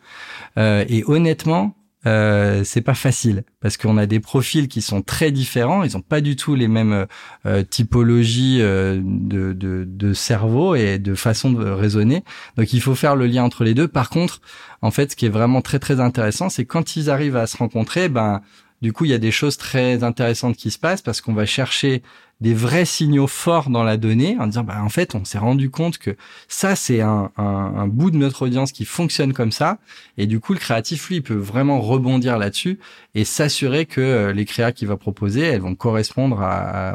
et 0.57 1.05
honnêtement, 1.07 1.78
euh, 2.09 2.65
c'est 2.65 2.81
pas 2.81 2.95
facile 2.95 3.45
parce 3.61 3.77
qu'on 3.77 3.99
a 3.99 4.07
des 4.07 4.21
profils 4.21 4.69
qui 4.69 4.81
sont 4.81 5.03
très 5.03 5.31
différents. 5.31 5.83
Ils 5.83 5.97
ont 5.97 6.01
pas 6.01 6.21
du 6.21 6.37
tout 6.37 6.55
les 6.55 6.69
mêmes 6.69 7.07
euh, 7.45 7.63
typologies 7.63 8.59
euh, 8.61 9.01
de, 9.03 9.53
de, 9.53 9.85
de, 9.87 10.13
cerveau 10.15 10.75
et 10.75 10.99
de 10.99 11.15
façon 11.15 11.53
de 11.53 11.69
raisonner. 11.69 12.25
Donc 12.57 12.73
il 12.73 12.81
faut 12.81 12.95
faire 12.95 13.15
le 13.15 13.27
lien 13.27 13.45
entre 13.45 13.63
les 13.63 13.75
deux. 13.75 13.89
Par 13.89 14.09
contre, 14.09 14.41
en 14.81 14.91
fait, 14.91 15.13
ce 15.13 15.17
qui 15.17 15.27
est 15.27 15.31
vraiment 15.31 15.61
très 15.61 15.79
très 15.79 16.01
intéressant, 16.01 16.49
c'est 16.49 16.65
quand 16.65 16.97
ils 16.97 17.11
arrivent 17.11 17.37
à 17.37 17.47
se 17.47 17.59
rencontrer, 17.59 18.09
ben 18.09 18.41
du 18.81 18.93
coup, 18.93 19.05
il 19.05 19.11
y 19.11 19.15
a 19.15 19.19
des 19.19 19.33
choses 19.33 19.57
très 19.57 20.05
intéressantes 20.05 20.57
qui 20.57 20.71
se 20.71 20.79
passent 20.79 21.03
parce 21.03 21.21
qu'on 21.21 21.35
va 21.35 21.47
chercher 21.47 22.03
des 22.41 22.55
vrais 22.55 22.85
signaux 22.85 23.27
forts 23.27 23.69
dans 23.69 23.83
la 23.83 23.97
donnée 23.97 24.37
en 24.39 24.47
disant, 24.47 24.63
bah, 24.63 24.83
en 24.83 24.89
fait, 24.89 25.15
on 25.15 25.25
s'est 25.25 25.39
rendu 25.39 25.71
compte 25.71 25.99
que 25.99 26.17
ça, 26.47 26.77
c'est 26.77 27.01
un, 27.01 27.33
un, 27.37 27.89
bout 27.89 28.11
de 28.11 28.17
notre 28.17 28.43
audience 28.43 28.71
qui 28.71 28.85
fonctionne 28.85 29.33
comme 29.33 29.51
ça. 29.51 29.79
Et 30.17 30.27
du 30.27 30.39
coup, 30.39 30.53
le 30.53 30.59
créatif, 30.61 31.09
lui, 31.09 31.21
peut 31.21 31.35
vraiment 31.35 31.81
rebondir 31.81 32.39
là-dessus 32.39 32.79
et 33.15 33.25
s'assurer 33.25 33.87
que 33.87 34.01
euh, 34.01 34.33
les 34.33 34.45
créas 34.45 34.73
qu'il 34.73 34.87
va 34.87 34.97
proposer, 34.97 35.41
elles 35.41 35.61
vont 35.61 35.75
correspondre 35.75 36.45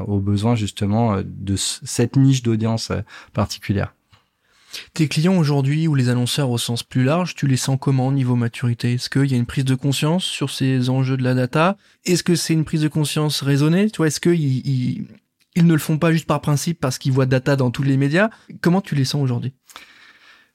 aux 0.07 0.19
besoins, 0.19 0.55
justement, 0.55 1.15
euh, 1.15 1.23
de 1.25 1.55
cette 1.57 2.15
niche 2.15 2.41
d'audience 2.41 2.91
euh, 2.91 3.01
particulière. 3.33 3.93
Tes 4.93 5.07
clients 5.07 5.37
aujourd'hui 5.37 5.87
ou 5.87 5.93
les 5.93 6.09
annonceurs 6.09 6.49
au 6.49 6.57
sens 6.57 6.83
plus 6.83 7.03
large, 7.03 7.35
tu 7.35 7.47
les 7.47 7.57
sens 7.57 7.77
comment 7.79 8.07
au 8.07 8.11
niveau 8.11 8.35
maturité? 8.35 8.93
Est-ce 8.93 9.09
qu'il 9.09 9.31
y 9.31 9.35
a 9.35 9.37
une 9.37 9.45
prise 9.45 9.65
de 9.65 9.75
conscience 9.75 10.23
sur 10.23 10.49
ces 10.49 10.89
enjeux 10.89 11.17
de 11.17 11.23
la 11.23 11.35
data? 11.35 11.77
Est-ce 12.05 12.23
que 12.23 12.35
c'est 12.35 12.53
une 12.53 12.65
prise 12.65 12.81
de 12.81 12.87
conscience 12.87 13.43
raisonnée? 13.43 13.91
Tu 13.91 14.03
est-ce 14.03 14.19
qu'ils 14.19 14.67
ils, 14.67 15.05
ils 15.55 15.65
ne 15.65 15.73
le 15.73 15.79
font 15.79 15.97
pas 15.97 16.11
juste 16.11 16.27
par 16.27 16.41
principe 16.41 16.79
parce 16.79 16.97
qu'ils 16.97 17.11
voient 17.11 17.25
data 17.25 17.55
dans 17.55 17.71
tous 17.71 17.83
les 17.83 17.97
médias. 17.97 18.29
Comment 18.61 18.81
tu 18.81 18.95
les 18.95 19.05
sens 19.05 19.21
aujourd'hui? 19.21 19.53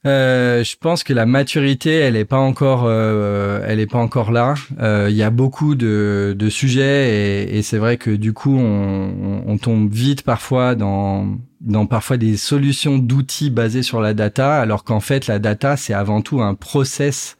Euh, 0.06 0.62
je 0.62 0.76
pense 0.76 1.02
que 1.02 1.12
la 1.12 1.26
maturité, 1.26 1.90
elle 1.90 2.14
est 2.14 2.24
pas 2.24 2.38
encore, 2.38 2.84
euh, 2.86 3.60
elle 3.66 3.80
est 3.80 3.90
pas 3.90 3.98
encore 3.98 4.30
là. 4.30 4.54
Euh, 4.78 5.08
il 5.10 5.16
y 5.16 5.24
a 5.24 5.30
beaucoup 5.30 5.74
de, 5.74 6.36
de 6.38 6.48
sujets 6.48 7.46
et, 7.48 7.58
et 7.58 7.62
c'est 7.62 7.78
vrai 7.78 7.96
que 7.96 8.10
du 8.10 8.32
coup, 8.32 8.56
on, 8.56 9.42
on, 9.44 9.58
tombe 9.58 9.92
vite 9.92 10.22
parfois 10.22 10.76
dans, 10.76 11.36
dans 11.60 11.86
parfois 11.86 12.16
des 12.16 12.36
solutions 12.36 12.96
d'outils 12.98 13.50
basés 13.50 13.82
sur 13.82 14.00
la 14.00 14.14
data, 14.14 14.60
alors 14.60 14.84
qu'en 14.84 15.00
fait, 15.00 15.26
la 15.26 15.40
data, 15.40 15.76
c'est 15.76 15.94
avant 15.94 16.22
tout 16.22 16.40
un 16.40 16.54
process 16.54 17.36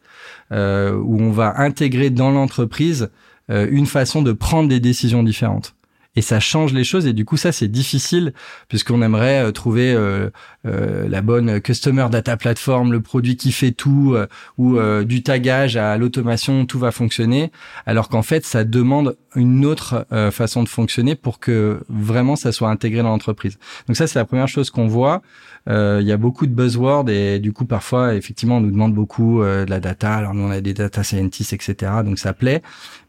euh, 0.50 0.94
où 0.94 1.20
on 1.20 1.30
va 1.30 1.60
intégrer 1.60 2.10
dans 2.10 2.30
l'entreprise 2.30 3.10
euh, 3.50 3.68
une 3.70 3.86
façon 3.86 4.22
de 4.22 4.32
prendre 4.32 4.68
des 4.68 4.80
décisions 4.80 5.22
différentes 5.22 5.74
et 6.18 6.20
ça 6.20 6.40
change 6.40 6.72
les 6.72 6.82
choses 6.82 7.06
et 7.06 7.12
du 7.12 7.24
coup 7.24 7.36
ça 7.36 7.52
c'est 7.52 7.68
difficile 7.68 8.32
puisqu'on 8.66 9.02
aimerait 9.02 9.44
euh, 9.44 9.52
trouver 9.52 9.92
euh, 9.92 10.30
euh, 10.66 11.08
la 11.08 11.22
bonne 11.22 11.60
customer 11.60 12.08
data 12.10 12.36
platform, 12.36 12.90
le 12.90 13.00
produit 13.00 13.36
qui 13.36 13.52
fait 13.52 13.70
tout 13.70 14.16
ou 14.56 14.78
du 15.04 15.22
tagage 15.22 15.76
à 15.76 15.96
l'automation 15.96 16.66
tout 16.66 16.80
va 16.80 16.90
fonctionner 16.90 17.52
alors 17.86 18.08
qu'en 18.08 18.22
fait 18.22 18.44
ça 18.44 18.64
demande 18.64 19.16
une 19.36 19.64
autre 19.64 20.06
façon 20.32 20.64
de 20.64 20.68
fonctionner 20.68 21.14
pour 21.14 21.38
que 21.38 21.80
vraiment 21.88 22.34
ça 22.34 22.50
soit 22.50 22.68
intégré 22.68 23.02
dans 23.02 23.10
l'entreprise. 23.10 23.58
Donc 23.86 23.96
ça 23.96 24.08
c'est 24.08 24.18
la 24.18 24.24
première 24.24 24.48
chose 24.48 24.70
qu'on 24.70 24.88
voit. 24.88 25.22
Il 25.66 26.06
y 26.06 26.12
a 26.12 26.16
beaucoup 26.16 26.46
de 26.46 26.52
buzzwords 26.52 27.10
et 27.10 27.38
du 27.40 27.52
coup 27.52 27.64
parfois 27.64 28.14
effectivement 28.14 28.56
on 28.56 28.60
nous 28.60 28.70
demande 28.70 28.94
beaucoup 28.94 29.42
de 29.42 29.68
la 29.68 29.80
data. 29.80 30.14
Alors 30.14 30.34
nous 30.34 30.44
on 30.44 30.50
a 30.50 30.60
des 30.60 30.74
data 30.74 31.02
scientists 31.02 31.52
etc. 31.52 31.92
Donc 32.04 32.18
ça 32.18 32.32
plaît. 32.32 32.62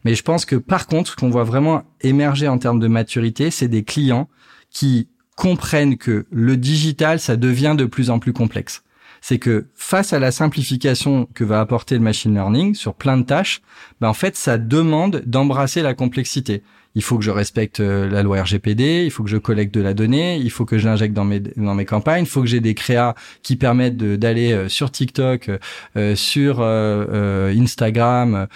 Mais 0.04 0.14
je 0.14 0.22
pense 0.22 0.44
que 0.44 0.56
par 0.56 0.86
contre, 0.86 1.12
ce 1.12 1.16
qu'on 1.16 1.30
voit 1.30 1.44
vraiment 1.44 1.84
émerger 2.00 2.48
en 2.48 2.58
termes 2.58 2.80
de 2.80 2.88
maturité, 2.88 3.50
c'est 3.50 3.68
des 3.68 3.84
clients 3.84 4.28
qui 4.70 5.08
comprennent 5.36 5.96
que 5.96 6.26
le 6.30 6.56
digital, 6.58 7.18
ça 7.18 7.36
devient 7.36 7.74
de 7.76 7.86
plus 7.86 8.10
en 8.10 8.18
plus 8.18 8.34
complexe. 8.34 8.82
C'est 9.22 9.38
que 9.38 9.66
face 9.74 10.12
à 10.12 10.18
la 10.18 10.32
simplification 10.32 11.28
que 11.34 11.44
va 11.44 11.60
apporter 11.60 11.94
le 11.94 12.02
machine 12.02 12.34
learning 12.34 12.74
sur 12.74 12.94
plein 12.94 13.16
de 13.16 13.22
tâches, 13.22 13.62
ben 14.00 14.08
en 14.08 14.14
fait, 14.14 14.36
ça 14.36 14.58
demande 14.58 15.22
d'embrasser 15.26 15.82
la 15.82 15.94
complexité 15.94 16.62
il 16.94 17.02
faut 17.02 17.18
que 17.18 17.24
je 17.24 17.30
respecte 17.30 17.80
euh, 17.80 18.08
la 18.08 18.22
loi 18.22 18.42
RGPD, 18.42 19.04
il 19.04 19.10
faut 19.10 19.22
que 19.22 19.30
je 19.30 19.36
collecte 19.36 19.72
de 19.74 19.80
la 19.80 19.94
donnée, 19.94 20.36
il 20.38 20.50
faut 20.50 20.64
que 20.64 20.76
je 20.76 20.88
l'injecte 20.88 21.14
dans 21.14 21.24
mes 21.24 21.38
dans 21.40 21.74
mes 21.74 21.84
campagnes, 21.84 22.24
il 22.24 22.28
faut 22.28 22.40
que 22.40 22.48
j'ai 22.48 22.60
des 22.60 22.74
créas 22.74 23.14
qui 23.42 23.56
permettent 23.56 23.96
d'aller 23.96 24.52
euh, 24.52 24.68
sur 24.68 24.90
TikTok, 24.90 25.50
euh, 25.96 26.16
sur 26.16 26.60
Instagram, 26.60 28.46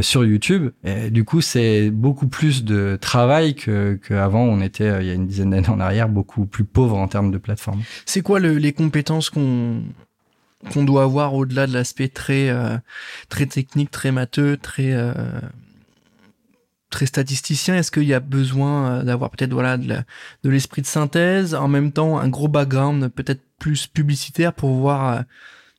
sur 0.00 0.24
YouTube. 0.24 0.70
Et 0.84 1.10
du 1.10 1.24
coup, 1.24 1.40
c'est 1.40 1.90
beaucoup 1.90 2.26
plus 2.26 2.64
de 2.64 2.98
travail 3.00 3.54
que 3.54 3.98
qu'avant. 4.08 4.44
On 4.44 4.60
était 4.60 5.02
il 5.02 5.06
y 5.06 5.10
a 5.10 5.14
une 5.14 5.26
dizaine 5.26 5.50
d'années 5.50 5.68
en 5.68 5.80
arrière 5.80 6.08
beaucoup 6.08 6.46
plus 6.46 6.64
pauvre 6.64 6.96
en 6.96 7.08
termes 7.08 7.30
de 7.30 7.38
plateforme. 7.38 7.82
C'est 8.06 8.22
quoi 8.22 8.40
le, 8.40 8.54
les 8.54 8.72
compétences 8.72 9.30
qu'on 9.30 9.82
qu'on 10.72 10.84
doit 10.84 11.02
avoir 11.02 11.34
au-delà 11.34 11.66
de 11.66 11.74
l'aspect 11.74 12.08
très 12.08 12.50
très 13.28 13.46
technique, 13.46 13.90
très 13.90 14.12
matheux, 14.12 14.56
très 14.56 14.94
très 16.94 17.06
statisticien, 17.06 17.74
est-ce 17.76 17.90
qu'il 17.90 18.04
y 18.04 18.14
a 18.14 18.20
besoin 18.20 18.86
euh, 18.86 19.02
d'avoir 19.02 19.30
peut-être 19.30 19.52
voilà 19.52 19.76
de 19.76 20.04
l'esprit 20.44 20.80
de, 20.80 20.86
synthèse, 20.86 21.54
en 21.54 21.66
même 21.66 21.90
temps 21.90 22.18
un 22.18 22.28
gros 22.28 22.46
background 22.46 23.08
peut-être 23.08 23.42
plus 23.58 23.88
publicitaire 23.88 24.52
pour 24.52 24.70
voir 24.70 25.08
euh, 25.08 25.22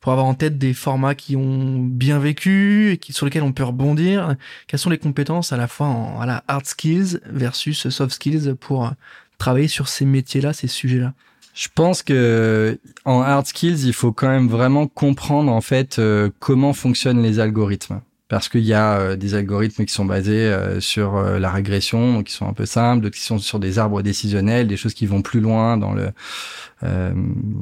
pour 0.02 0.12
avoir 0.12 0.28
en 0.28 0.34
tête 0.34 0.58
des 0.58 0.74
formats 0.74 1.16
qui 1.16 1.38
ont 1.38 1.80
bien 1.80 2.20
vécu 2.20 2.92
et 2.92 2.98
qui, 2.98 3.14
sur 3.14 3.26
lesquels 3.26 3.44
on 3.44 3.54
peut 3.54 3.64
rebondir? 3.64 4.36
Quelles 4.68 4.80
sont 4.80 4.90
les 4.92 5.00
compétences 5.00 5.52
à 5.54 5.58
la 5.58 5.68
fois 5.68 5.88
en 5.88 6.18
voilà, 6.18 6.44
hard 6.48 6.66
skills 6.66 7.22
versus 7.26 7.90
soft 7.90 8.14
skills 8.14 8.54
pour 8.60 8.86
euh, 8.86 8.90
travailler 9.38 9.70
sur 9.70 9.88
ces 9.88 10.06
métiers-là, 10.06 10.52
ces 10.52 10.68
sujets-là? 10.68 11.14
Je 11.54 11.70
pense 11.74 12.04
que 12.04 12.78
en 13.06 13.22
hard 13.22 13.48
skills, 13.48 13.86
il 13.86 13.94
faut 13.94 14.12
quand 14.12 14.28
même 14.28 14.50
vraiment 14.50 14.88
comprendre 14.88 15.50
en 15.50 15.62
fait 15.62 16.02
comment 16.40 16.74
fonctionnent 16.74 17.24
les 17.24 17.40
algorithmes 17.40 18.02
parce 18.28 18.50
qu'il 18.50 18.62
y 18.62 18.74
a 18.74 18.98
euh, 18.98 19.16
des 19.16 19.36
algorithmes 19.36 19.86
qui 19.86 19.94
sont 19.94 20.06
basés 20.06 20.46
euh, 20.46 20.80
sur 20.80 21.16
euh, 21.16 21.38
la 21.38 21.52
régression, 21.52 22.14
donc 22.14 22.26
qui 22.26 22.34
sont 22.34 22.48
un 22.48 22.54
peu 22.54 22.66
simples, 22.66 23.04
d'autres 23.04 23.16
qui 23.16 23.24
sont 23.24 23.38
sur 23.38 23.60
des 23.60 23.78
arbres 23.78 24.02
décisionnels, 24.02 24.68
des 24.68 24.78
choses 24.78 24.94
qui 24.94 25.06
vont 25.06 25.22
plus 25.22 25.40
loin 25.40 25.78
dans 25.78 25.94
le 25.94 26.10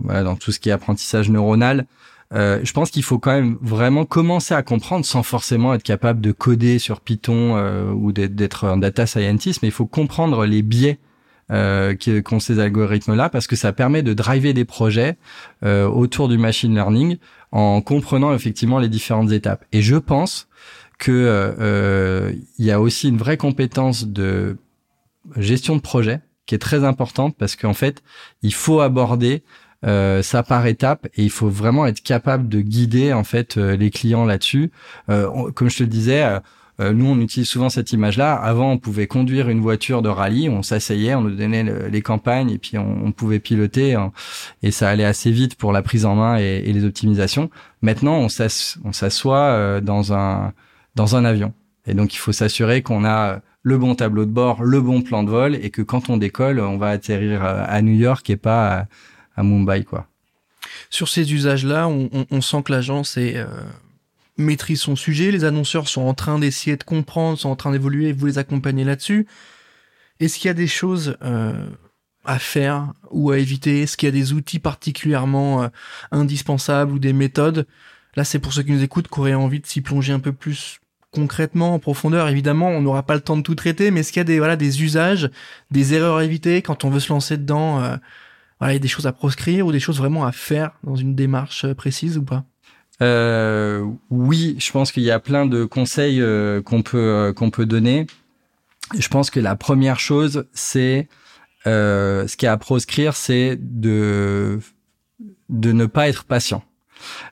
voilà 0.03 0.23
dans 0.23 0.35
tout 0.35 0.51
ce 0.51 0.59
qui 0.59 0.67
est 0.67 0.73
apprentissage 0.73 1.29
neuronal. 1.29 1.85
je 2.33 2.71
pense 2.73 2.91
qu'il 2.91 3.03
faut 3.03 3.19
quand 3.19 3.31
même 3.31 3.57
vraiment 3.61 4.03
commencer 4.03 4.53
à 4.53 4.61
comprendre 4.63 5.05
sans 5.05 5.23
forcément 5.23 5.73
être 5.73 5.83
capable 5.83 6.19
de 6.19 6.33
coder 6.33 6.77
sur 6.77 6.99
Python 6.99 7.55
ou 7.93 8.11
d'être 8.11 8.65
un 8.65 8.75
data 8.75 9.05
scientist, 9.05 9.61
mais 9.61 9.69
il 9.69 9.71
faut 9.71 9.85
comprendre 9.85 10.45
les 10.45 10.61
biais 10.61 10.99
euh, 11.51 11.95
qu'ont 11.95 12.41
ces 12.41 12.59
algorithmes-là 12.59 13.29
parce 13.29 13.47
que 13.47 13.55
ça 13.55 13.71
permet 13.71 14.03
de 14.03 14.13
driver 14.13 14.53
des 14.53 14.65
projets 14.65 15.15
autour 15.61 16.27
du 16.27 16.37
machine 16.37 16.73
learning 16.73 17.17
en 17.53 17.81
comprenant 17.81 18.33
effectivement 18.33 18.79
les 18.79 18.89
différentes 18.89 19.31
étapes. 19.31 19.63
Et 19.71 19.81
je 19.81 19.95
pense 19.95 20.49
que 21.03 21.11
euh, 21.59 22.31
il 22.57 22.65
y 22.65 22.71
a 22.71 22.79
aussi 22.79 23.09
une 23.09 23.17
vraie 23.17 23.35
compétence 23.35 24.07
de 24.07 24.55
gestion 25.35 25.75
de 25.75 25.81
projet 25.81 26.21
qui 26.45 26.55
est 26.55 26.59
très 26.59 26.85
importante 26.85 27.35
parce 27.37 27.57
qu'en 27.57 27.73
fait, 27.73 28.01
il 28.41 28.53
faut 28.53 28.79
aborder 28.79 29.43
euh, 29.85 30.21
ça 30.21 30.43
par 30.43 30.65
étapes 30.65 31.07
et 31.15 31.23
il 31.23 31.29
faut 31.29 31.49
vraiment 31.49 31.85
être 31.87 32.01
capable 32.01 32.47
de 32.47 32.61
guider 32.61 33.11
en 33.11 33.25
fait 33.25 33.57
euh, 33.57 33.75
les 33.75 33.89
clients 33.91 34.23
là-dessus. 34.23 34.71
Euh, 35.09 35.51
comme 35.51 35.69
je 35.69 35.79
te 35.79 35.83
le 35.83 35.89
disais, 35.89 36.39
euh, 36.79 36.91
nous, 36.91 37.05
on 37.05 37.19
utilise 37.19 37.47
souvent 37.47 37.69
cette 37.69 37.91
image-là. 37.93 38.33
Avant, 38.33 38.71
on 38.71 38.77
pouvait 38.77 39.05
conduire 39.05 39.49
une 39.49 39.61
voiture 39.61 40.01
de 40.01 40.09
rallye, 40.09 40.49
on 40.49 40.63
s'asseyait, 40.63 41.13
on 41.13 41.21
nous 41.21 41.35
donnait 41.35 41.89
les 41.89 42.01
campagnes 42.01 42.49
et 42.49 42.57
puis 42.57 42.77
on, 42.77 43.11
pouvait 43.11 43.39
piloter 43.39 43.93
hein, 43.93 44.11
et 44.63 44.71
ça 44.71 44.89
allait 44.89 45.05
assez 45.05 45.31
vite 45.31 45.55
pour 45.55 45.71
la 45.71 45.83
prise 45.83 46.05
en 46.05 46.15
main 46.15 46.37
et, 46.37 46.61
les 46.61 46.83
optimisations. 46.83 47.49
Maintenant, 47.81 48.17
on 48.17 48.27
s'assoit 48.27 49.37
euh, 49.37 49.81
dans 49.81 50.13
un 50.13 50.53
dans 50.95 51.15
un 51.15 51.25
avion. 51.25 51.53
Et 51.85 51.93
donc 51.93 52.13
il 52.13 52.17
faut 52.17 52.31
s'assurer 52.31 52.81
qu'on 52.81 53.05
a 53.05 53.41
le 53.63 53.77
bon 53.77 53.95
tableau 53.95 54.25
de 54.25 54.31
bord, 54.31 54.63
le 54.63 54.81
bon 54.81 55.01
plan 55.01 55.23
de 55.23 55.29
vol 55.29 55.55
et 55.55 55.69
que 55.69 55.81
quand 55.81 56.09
on 56.09 56.17
décolle, 56.17 56.59
on 56.59 56.77
va 56.77 56.89
atterrir 56.89 57.43
à 57.43 57.81
New 57.81 57.95
York 57.95 58.29
et 58.29 58.37
pas 58.37 58.87
à, 59.35 59.43
Mumbai, 59.43 59.83
quoi. 59.83 60.07
Sur 60.89 61.09
ces 61.09 61.33
usages-là, 61.33 61.87
on, 61.87 62.09
on, 62.29 62.41
sent 62.41 62.63
que 62.63 62.71
l'agence 62.71 63.17
est 63.17 63.35
euh, 63.35 63.47
maîtrise 64.37 64.81
son 64.81 64.95
sujet, 64.95 65.31
les 65.31 65.43
annonceurs 65.43 65.87
sont 65.87 66.01
en 66.01 66.13
train 66.13 66.39
d'essayer 66.39 66.77
de 66.77 66.83
comprendre, 66.83 67.37
sont 67.37 67.49
en 67.49 67.55
train 67.55 67.71
d'évoluer, 67.71 68.13
vous 68.13 68.27
les 68.27 68.37
accompagnez 68.37 68.83
là-dessus. 68.83 69.27
Est-ce 70.19 70.37
qu'il 70.37 70.47
y 70.47 70.51
a 70.51 70.55
des 70.55 70.67
choses 70.67 71.17
euh, 71.23 71.67
à 72.25 72.39
faire 72.39 72.93
ou 73.11 73.31
à 73.31 73.39
éviter? 73.39 73.81
Est-ce 73.81 73.97
qu'il 73.97 74.07
y 74.07 74.09
a 74.09 74.13
des 74.13 74.33
outils 74.33 74.59
particulièrement 74.59 75.63
euh, 75.63 75.67
indispensables 76.11 76.91
ou 76.91 76.99
des 76.99 77.13
méthodes? 77.13 77.65
Là, 78.15 78.23
c'est 78.23 78.39
pour 78.39 78.53
ceux 78.53 78.63
qui 78.63 78.71
nous 78.71 78.83
écoutent 78.83 79.07
qui 79.07 79.19
auraient 79.19 79.33
envie 79.33 79.59
de 79.59 79.65
s'y 79.65 79.81
plonger 79.81 80.13
un 80.13 80.19
peu 80.19 80.33
plus 80.33 80.79
concrètement 81.13 81.73
en 81.73 81.79
profondeur. 81.79 82.27
Évidemment, 82.27 82.69
on 82.69 82.81
n'aura 82.81 83.03
pas 83.03 83.15
le 83.15 83.21
temps 83.21 83.37
de 83.37 83.41
tout 83.41 83.55
traiter, 83.55 83.91
mais 83.91 84.01
est-ce 84.01 84.11
qu'il 84.11 84.19
y 84.19 84.21
a 84.21 84.25
des 84.25 84.39
voilà 84.39 84.55
des 84.55 84.83
usages, 84.83 85.29
des 85.71 85.93
erreurs 85.93 86.17
à 86.17 86.25
éviter 86.25 86.61
quand 86.61 86.83
on 86.83 86.89
veut 86.89 86.99
se 86.99 87.13
lancer 87.13 87.37
dedans 87.37 87.81
euh, 87.81 87.95
Voilà, 88.59 88.73
il 88.73 88.75
y 88.75 88.77
a 88.77 88.79
des 88.79 88.87
choses 88.87 89.07
à 89.07 89.13
proscrire 89.13 89.65
ou 89.65 89.71
des 89.71 89.79
choses 89.79 89.97
vraiment 89.97 90.25
à 90.25 90.31
faire 90.31 90.71
dans 90.83 90.95
une 90.95 91.15
démarche 91.15 91.71
précise 91.73 92.17
ou 92.17 92.23
pas? 92.23 92.43
Euh, 93.01 93.85
oui, 94.09 94.55
je 94.59 94.71
pense 94.71 94.91
qu'il 94.91 95.03
y 95.03 95.11
a 95.11 95.19
plein 95.19 95.45
de 95.45 95.65
conseils 95.65 96.21
euh, 96.21 96.61
qu'on 96.61 96.81
peut 96.83 96.97
euh, 96.97 97.33
qu'on 97.33 97.49
peut 97.49 97.65
donner. 97.65 98.07
Je 98.97 99.07
pense 99.07 99.29
que 99.29 99.39
la 99.39 99.55
première 99.55 99.99
chose, 99.99 100.45
c'est 100.53 101.07
ce 101.65 102.35
qui 102.35 102.45
est 102.45 102.49
à 102.49 102.57
proscrire, 102.57 103.15
c'est 103.15 103.57
de 103.59 104.59
de 105.49 105.71
ne 105.71 105.85
pas 105.85 106.09
être 106.09 106.25
patient. 106.25 106.63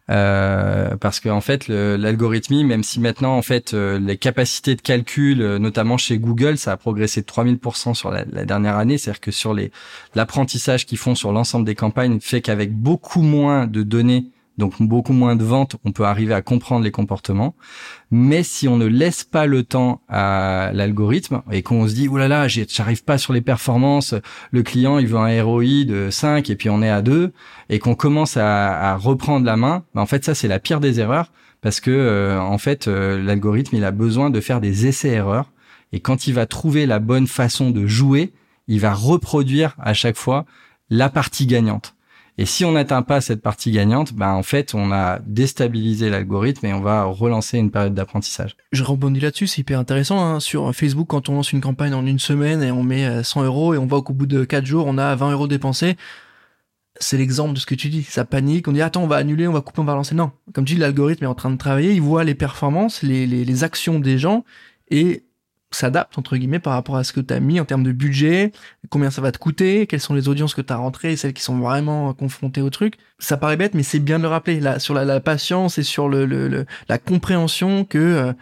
Euh, 0.09 0.95
parce 0.97 1.19
que 1.19 1.29
en 1.29 1.41
fait 1.41 1.67
l'algorithmie, 1.67 2.63
même 2.63 2.83
si 2.83 2.99
maintenant 2.99 3.37
en 3.37 3.41
fait 3.41 3.73
euh, 3.73 3.99
les 3.99 4.17
capacités 4.17 4.75
de 4.75 4.81
calcul, 4.81 5.41
euh, 5.41 5.59
notamment 5.59 5.97
chez 5.97 6.17
Google, 6.17 6.57
ça 6.57 6.73
a 6.73 6.77
progressé 6.77 7.21
de 7.21 7.25
3000% 7.25 7.93
sur 7.93 8.11
la, 8.11 8.23
dernière 8.23 8.77
année, 8.77 8.97
c'est-à-dire 8.97 9.21
que 9.21 9.31
sur 9.31 9.55
l'apprentissage 10.15 10.85
qu'ils 10.85 10.97
font 10.97 11.15
sur 11.15 11.31
l'ensemble 11.31 11.65
des 11.65 11.75
campagnes 11.75 12.19
fait 12.19 12.41
qu'avec 12.41 12.73
beaucoup 12.73 13.21
moins 13.21 13.67
de 13.67 13.83
données 13.83 14.25
donc 14.61 14.79
beaucoup 14.79 15.11
moins 15.11 15.35
de 15.35 15.43
ventes, 15.43 15.75
on 15.85 15.91
peut 15.91 16.05
arriver 16.05 16.35
à 16.35 16.43
comprendre 16.43 16.83
les 16.83 16.91
comportements. 16.91 17.55
Mais 18.11 18.43
si 18.43 18.67
on 18.67 18.77
ne 18.77 18.85
laisse 18.85 19.23
pas 19.23 19.47
le 19.47 19.63
temps 19.63 20.01
à 20.07 20.69
l'algorithme 20.73 21.41
et 21.51 21.63
qu'on 21.63 21.87
se 21.87 21.95
dit 21.95 22.07
oh 22.07 22.17
là 22.17 22.27
là, 22.27 22.47
j'arrive 22.47 23.03
pas 23.03 23.17
sur 23.17 23.33
les 23.33 23.41
performances, 23.41 24.13
le 24.51 24.61
client 24.61 24.99
il 24.99 25.07
veut 25.07 25.17
un 25.17 25.43
ROI 25.43 25.83
de 25.85 26.09
5 26.11 26.49
et 26.51 26.55
puis 26.55 26.69
on 26.69 26.83
est 26.83 26.89
à 26.89 27.01
2 27.01 27.33
et 27.69 27.79
qu'on 27.79 27.95
commence 27.95 28.37
à, 28.37 28.95
reprendre 28.97 29.47
la 29.47 29.57
main, 29.57 29.83
bah, 29.95 30.01
en 30.01 30.05
fait 30.05 30.23
ça 30.23 30.35
c'est 30.35 30.47
la 30.47 30.59
pire 30.59 30.79
des 30.79 30.99
erreurs 30.99 31.31
parce 31.61 31.79
que 31.79 31.89
euh, 31.89 32.39
en 32.39 32.59
fait 32.59 32.87
euh, 32.87 33.21
l'algorithme 33.21 33.75
il 33.75 33.83
a 33.83 33.91
besoin 33.91 34.29
de 34.29 34.39
faire 34.39 34.61
des 34.61 34.85
essais 34.85 35.09
erreurs 35.09 35.51
et 35.91 36.01
quand 36.01 36.27
il 36.27 36.35
va 36.35 36.45
trouver 36.45 36.85
la 36.85 36.99
bonne 36.99 37.27
façon 37.27 37.71
de 37.71 37.87
jouer, 37.87 38.31
il 38.67 38.79
va 38.79 38.93
reproduire 38.93 39.75
à 39.79 39.95
chaque 39.95 40.17
fois 40.17 40.45
la 40.91 41.09
partie 41.09 41.47
gagnante. 41.47 41.95
Et 42.37 42.45
si 42.45 42.65
on 42.65 42.71
n'atteint 42.71 43.01
pas 43.01 43.21
cette 43.21 43.41
partie 43.41 43.71
gagnante, 43.71 44.13
ben 44.13 44.31
en 44.31 44.43
fait, 44.43 44.73
on 44.73 44.91
a 44.91 45.19
déstabilisé 45.19 46.09
l'algorithme 46.09 46.65
et 46.65 46.73
on 46.73 46.81
va 46.81 47.03
relancer 47.03 47.57
une 47.57 47.71
période 47.71 47.93
d'apprentissage. 47.93 48.55
Je 48.71 48.83
rebondis 48.83 49.19
là-dessus, 49.19 49.47
c'est 49.47 49.61
hyper 49.61 49.79
intéressant. 49.79 50.23
Hein. 50.23 50.39
Sur 50.39 50.73
Facebook, 50.73 51.07
quand 51.09 51.29
on 51.29 51.35
lance 51.35 51.51
une 51.51 51.61
campagne 51.61 51.93
en 51.93 52.05
une 52.05 52.19
semaine 52.19 52.63
et 52.63 52.71
on 52.71 52.83
met 52.83 53.23
100 53.23 53.41
euh, 53.41 53.45
euros 53.45 53.73
et 53.73 53.77
on 53.77 53.85
voit 53.85 54.01
qu'au 54.01 54.13
bout 54.13 54.27
de 54.27 54.43
4 54.43 54.65
jours, 54.65 54.87
on 54.87 54.97
a 54.97 55.15
20 55.15 55.31
euros 55.31 55.47
dépensés, 55.47 55.97
c'est 56.99 57.17
l'exemple 57.17 57.53
de 57.53 57.59
ce 57.59 57.65
que 57.65 57.75
tu 57.75 57.89
dis. 57.89 58.03
Ça 58.03 58.25
panique, 58.25 58.67
on 58.67 58.71
dit 58.71 58.81
attends, 58.81 59.03
on 59.03 59.07
va 59.07 59.17
annuler, 59.17 59.47
on 59.47 59.53
va 59.53 59.61
couper, 59.61 59.81
on 59.81 59.85
va 59.85 59.95
lancer. 59.95 60.15
Non, 60.15 60.31
comme 60.53 60.65
tu 60.65 60.75
dis, 60.75 60.79
l'algorithme 60.79 61.25
est 61.25 61.27
en 61.27 61.35
train 61.35 61.51
de 61.51 61.57
travailler, 61.57 61.93
il 61.93 62.01
voit 62.01 62.23
les 62.23 62.35
performances, 62.35 63.03
les, 63.03 63.27
les, 63.27 63.45
les 63.45 63.63
actions 63.63 63.99
des 63.99 64.17
gens 64.17 64.45
et 64.89 65.23
s'adapte 65.71 66.17
entre 66.17 66.37
guillemets 66.37 66.59
par 66.59 66.73
rapport 66.73 66.97
à 66.97 67.03
ce 67.03 67.13
que 67.13 67.21
tu 67.21 67.33
as 67.33 67.39
mis 67.39 67.59
en 67.59 67.65
termes 67.65 67.83
de 67.83 67.91
budget, 67.91 68.51
combien 68.89 69.09
ça 69.09 69.21
va 69.21 69.31
te 69.31 69.37
coûter, 69.37 69.87
quelles 69.87 70.01
sont 70.01 70.13
les 70.13 70.27
audiences 70.27 70.53
que 70.53 70.61
tu 70.61 70.73
as 70.73 70.77
rentrées, 70.77 71.15
celles 71.15 71.33
qui 71.33 71.43
sont 71.43 71.59
vraiment 71.59 72.13
confrontées 72.13 72.61
au 72.61 72.69
truc. 72.69 72.95
Ça 73.19 73.37
paraît 73.37 73.57
bête, 73.57 73.73
mais 73.73 73.83
c'est 73.83 73.99
bien 73.99 74.17
de 74.17 74.23
le 74.23 74.29
rappeler 74.29 74.59
là 74.59 74.79
sur 74.79 74.93
la, 74.93 75.19
patience 75.19 75.77
et 75.77 75.83
sur 75.83 76.09
le, 76.09 76.25
le, 76.25 76.65
la 76.89 76.97
compréhension 76.97 77.85
que 77.85 77.97
euh, 77.97 78.33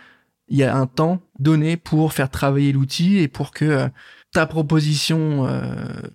il 0.47 0.57
y 0.57 0.63
a 0.63 0.75
un 0.75 0.87
temps 0.87 1.21
donné 1.37 1.77
pour 1.77 2.13
faire 2.13 2.29
travailler 2.29 2.71
l'outil 2.71 3.17
et 3.17 3.27
pour 3.27 3.51
que 3.51 3.65
euh, 3.65 3.87
ta 4.31 4.45
proposition 4.45 5.45
euh, 5.47 5.61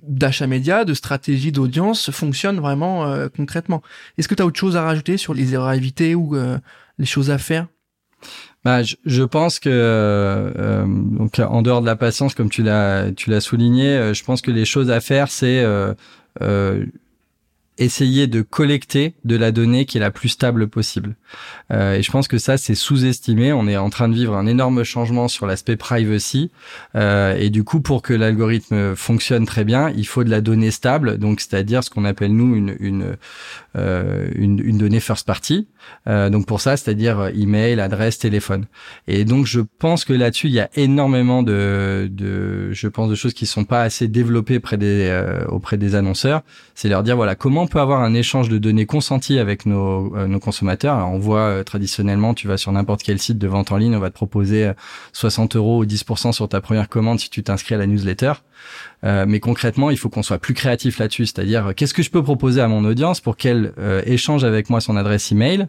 d'achat 0.03 0.47
média, 0.47 0.85
de 0.85 0.95
stratégie 0.95 1.53
d'audience 1.53 2.11
fonctionne 2.11 2.61
vraiment 2.61 3.29
concrètement. 3.37 3.83
Est-ce 4.19 4.29
que 4.29 4.35
tu 4.35 4.43
as 4.43 4.47
autre 4.47 4.59
chose 4.59 4.77
à 4.77 4.83
rajouter 4.83 5.17
sur 5.17 5.35
les 5.35 5.55
erreurs 5.55 5.69
à 5.69 5.77
éviter 5.77 6.15
ou 6.15 6.37
les 6.99 7.07
choses 7.07 7.31
à 7.31 7.39
faire? 7.39 7.67
Bah, 8.65 8.83
je, 8.83 9.23
pense 9.23 9.59
que 9.59 9.69
euh, 9.71 10.85
donc 10.87 11.39
en 11.39 11.61
dehors 11.61 11.83
de 11.83 11.87
la 11.87 11.97
patience, 11.97 12.35
comme 12.35 12.49
tu 12.49 12.63
l'as 12.63 13.41
souligné, 13.41 13.89
euh, 13.89 14.15
je 14.15 14.25
pense 14.25 14.41
que 14.41 14.51
les 14.51 14.65
choses 14.65 14.91
à 14.91 15.01
faire, 15.01 15.29
c'est 15.31 15.63
euh, 15.63 15.93
euh 16.41 16.87
essayer 17.79 18.27
de 18.27 18.43
collecter 18.43 19.15
de 19.25 19.37
la 19.37 19.53
donnée 19.53 19.85
qui 19.85 19.99
est 19.99 20.01
la 20.01 20.11
plus 20.11 20.29
stable 20.29 20.69
possible. 20.69 21.17
Euh, 21.73 21.95
et 21.95 22.03
je 22.03 22.11
pense 22.11 22.29
que 22.29 22.39
ça, 22.39 22.57
c'est 22.57 22.75
sous-estimé. 22.75 23.53
On 23.53 23.67
est 23.67 23.77
en 23.77 23.91
train 23.91 24.09
de 24.09 24.15
vivre 24.15 24.37
un 24.37 24.47
énorme 24.47 24.85
changement 24.85 25.29
sur 25.29 25.47
l'aspect 25.47 25.77
privacy. 25.77 26.51
Euh, 26.95 27.37
et 27.37 27.51
du 27.51 27.65
coup, 27.65 27.81
pour 27.81 28.03
que 28.03 28.13
l'algorithme 28.13 28.95
fonctionne 28.95 29.47
très 29.47 29.65
bien, 29.65 29.91
il 29.91 30.07
faut 30.07 30.25
de 30.25 30.31
la 30.31 30.41
donnée 30.41 30.71
stable, 30.71 31.19
donc 31.19 31.41
c'est-à-dire 31.41 31.83
ce 31.83 31.91
qu'on 31.91 32.05
appelle 32.05 32.35
nous 32.35 32.55
une 32.55 32.77
une, 32.79 33.17
euh, 33.77 34.29
une, 34.35 34.61
une 34.61 34.79
donnée 34.79 35.01
first 35.01 35.27
party. 35.27 35.67
Euh, 36.07 36.31
donc 36.31 36.47
pour 36.47 36.61
ça, 36.61 36.77
c'est-à-dire 36.77 37.31
email, 37.35 37.81
adresse, 37.81 38.19
téléphone. 38.19 38.67
Et 39.07 39.25
donc 39.25 39.47
je 39.47 39.61
pense 39.79 40.05
que 40.05 40.13
là-dessus, 40.13 40.49
il 40.49 40.55
y 40.55 40.61
a 40.61 40.71
énormément 40.77 41.43
de, 41.43 42.09
de 42.11 42.73
je 42.73 42.89
pense 42.89 43.09
de 43.09 43.15
choses 43.15 43.35
qui 43.35 43.47
sont 43.47 43.65
pas 43.65 43.83
assez 43.83 44.09
développées 44.09 44.61
près 44.61 44.77
des 44.77 45.09
euh, 45.09 45.45
auprès 45.47 45.77
des 45.77 45.95
annonceurs. 45.95 46.43
C'est 46.75 46.89
leur 46.89 47.03
dire 47.03 47.17
voilà 47.17 47.35
comment 47.35 47.64
on 47.65 47.67
peut 47.67 47.81
avoir 47.81 48.03
un 48.03 48.13
échange 48.13 48.51
de 48.51 48.59
données 48.59 48.85
consenties 48.85 49.39
avec 49.39 49.65
nos, 49.65 50.15
euh, 50.17 50.27
nos 50.27 50.39
consommateurs. 50.39 50.97
Alors 50.97 51.11
on 51.11 51.19
voit 51.19 51.41
euh, 51.41 51.63
traditionnellement, 51.65 52.35
tu 52.35 52.47
vas 52.47 52.59
sur 52.59 52.71
n'importe 52.73 53.03
quel 53.03 53.19
site 53.19 53.39
de 53.39 53.49
vente 53.49 53.73
en 53.73 53.79
ligne, 53.79 53.97
on 53.97 54.01
va 54.01 54.11
te 54.11 54.15
proposer 54.15 54.71
60 55.15 55.57
euh, 55.57 55.59
euros 55.59 55.79
ou 55.79 55.87
10% 55.87 56.33
sur 56.33 56.47
ta 56.47 56.61
première 56.61 56.91
commande 56.91 57.19
si 57.21 57.31
tu 57.31 57.43
t'inscris 57.43 57.75
à 57.75 57.79
la 57.79 57.87
newsletter. 57.87 58.35
Euh, 59.05 59.27
mais 59.29 59.41
concrètement, 59.41 59.91
il 59.91 59.99
faut 59.99 60.09
qu'on 60.09 60.23
soit 60.23 60.39
plus 60.39 60.55
créatif 60.55 60.99
là-dessus, 60.99 61.27
c'est-à-dire 61.27 61.73
qu'est-ce 61.77 61.95
que 61.95 62.03
je 62.03 62.11
peux 62.11 62.23
proposer 62.23 62.61
à 62.61 62.69
mon 62.69 62.85
audience 62.85 63.21
pour 63.21 63.37
qu'elle 63.37 63.73
euh, 63.79 64.03
échange 64.07 64.45
avec 64.45 64.71
moi 64.71 64.81
son 64.81 64.97
adresse 64.97 65.31
email 65.31 65.69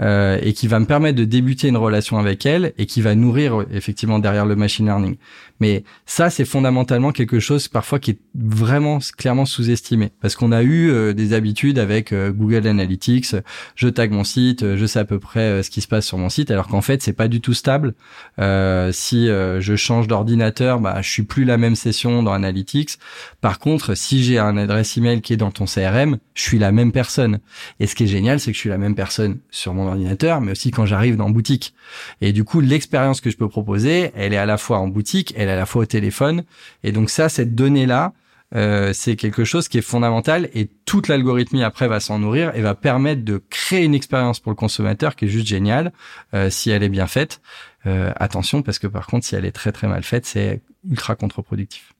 euh, 0.00 0.38
et 0.42 0.52
qui 0.52 0.68
va 0.68 0.78
me 0.78 0.86
permettre 0.86 1.18
de 1.18 1.24
débuter 1.24 1.68
une 1.68 1.76
relation 1.76 2.18
avec 2.18 2.46
elle 2.46 2.72
et 2.78 2.86
qui 2.86 3.00
va 3.00 3.14
nourrir 3.14 3.64
effectivement 3.72 4.18
derrière 4.18 4.46
le 4.46 4.54
machine 4.54 4.86
learning. 4.86 5.16
Mais 5.58 5.84
ça, 6.04 6.30
c'est 6.30 6.44
fondamentalement 6.44 7.12
quelque 7.12 7.40
chose 7.40 7.66
parfois 7.66 7.98
qui 7.98 8.12
est 8.12 8.18
vraiment 8.34 8.98
clairement 9.16 9.46
sous-estimé 9.46 10.12
parce 10.20 10.36
qu'on 10.36 10.52
a 10.52 10.62
eu 10.62 11.14
des 11.14 11.32
habitudes 11.32 11.78
avec 11.78 12.12
Google 12.12 12.66
Analytics. 12.66 13.34
Je 13.74 13.88
tag 13.88 14.10
mon 14.10 14.22
site, 14.22 14.76
je 14.76 14.86
sais 14.86 14.98
à 14.98 15.06
peu 15.06 15.18
près 15.18 15.62
ce 15.62 15.70
qui 15.70 15.80
se 15.80 15.88
passe 15.88 16.06
sur 16.06 16.18
mon 16.18 16.28
site, 16.28 16.50
alors 16.50 16.68
qu'en 16.68 16.82
fait, 16.82 17.00
c'est 17.00 17.14
pas 17.14 17.28
du 17.28 17.40
tout 17.40 17.54
stable. 17.54 17.94
si 18.38 19.28
je 19.28 19.74
change 19.76 20.08
d'ordinateur, 20.08 20.78
bah, 20.78 21.00
je 21.00 21.08
suis 21.08 21.22
plus 21.22 21.44
la 21.44 21.56
même 21.56 21.74
session 21.74 22.22
dans 22.26 22.32
Analytics. 22.32 22.98
Par 23.40 23.58
contre, 23.58 23.94
si 23.94 24.22
j'ai 24.22 24.38
un 24.38 24.56
adresse 24.56 24.96
email 24.96 25.22
qui 25.22 25.32
est 25.32 25.36
dans 25.38 25.50
ton 25.50 25.64
CRM, 25.64 26.18
je 26.34 26.42
suis 26.42 26.58
la 26.58 26.72
même 26.72 26.92
personne. 26.92 27.38
Et 27.80 27.86
ce 27.86 27.94
qui 27.94 28.04
est 28.04 28.08
génial, 28.08 28.38
c'est 28.38 28.50
que 28.50 28.54
je 28.54 28.60
suis 28.60 28.68
la 28.68 28.78
même 28.78 28.94
personne 28.94 29.38
sur 29.50 29.72
mon 29.72 29.88
ordinateur, 29.88 30.40
mais 30.40 30.52
aussi 30.52 30.70
quand 30.70 30.86
j'arrive 30.86 31.16
dans 31.16 31.30
boutique. 31.30 31.74
Et 32.20 32.32
du 32.32 32.44
coup, 32.44 32.60
l'expérience 32.60 33.20
que 33.20 33.30
je 33.30 33.36
peux 33.36 33.48
proposer, 33.48 34.12
elle 34.14 34.32
est 34.34 34.38
à 34.38 34.46
la 34.46 34.58
fois 34.58 34.78
en 34.78 34.88
boutique, 34.88 35.32
elle 35.36 35.48
est 35.48 35.52
à 35.52 35.56
la 35.56 35.66
fois 35.66 35.82
au 35.82 35.86
téléphone. 35.86 36.44
Et 36.82 36.92
donc 36.92 37.10
ça, 37.10 37.28
cette 37.28 37.54
donnée-là, 37.54 38.12
euh, 38.54 38.92
c'est 38.92 39.16
quelque 39.16 39.44
chose 39.44 39.66
qui 39.66 39.78
est 39.78 39.82
fondamental 39.82 40.48
et 40.54 40.68
toute 40.84 41.08
l'algorithmie 41.08 41.64
après 41.64 41.88
va 41.88 41.98
s'en 41.98 42.20
nourrir 42.20 42.54
et 42.54 42.60
va 42.60 42.76
permettre 42.76 43.24
de 43.24 43.42
créer 43.50 43.84
une 43.84 43.94
expérience 43.94 44.38
pour 44.38 44.50
le 44.50 44.56
consommateur 44.56 45.16
qui 45.16 45.24
est 45.24 45.28
juste 45.28 45.48
géniale 45.48 45.92
euh, 46.32 46.48
si 46.48 46.70
elle 46.70 46.84
est 46.84 46.88
bien 46.88 47.08
faite. 47.08 47.40
Euh, 47.86 48.12
attention 48.16 48.62
parce 48.62 48.78
que 48.78 48.86
par 48.86 49.08
contre 49.08 49.26
si 49.26 49.34
elle 49.34 49.44
est 49.44 49.52
très 49.52 49.72
très 49.72 49.88
mal 49.88 50.04
faite 50.04 50.26
c'est 50.26 50.62
ultra 50.88 51.16
contre-productif. 51.16 51.95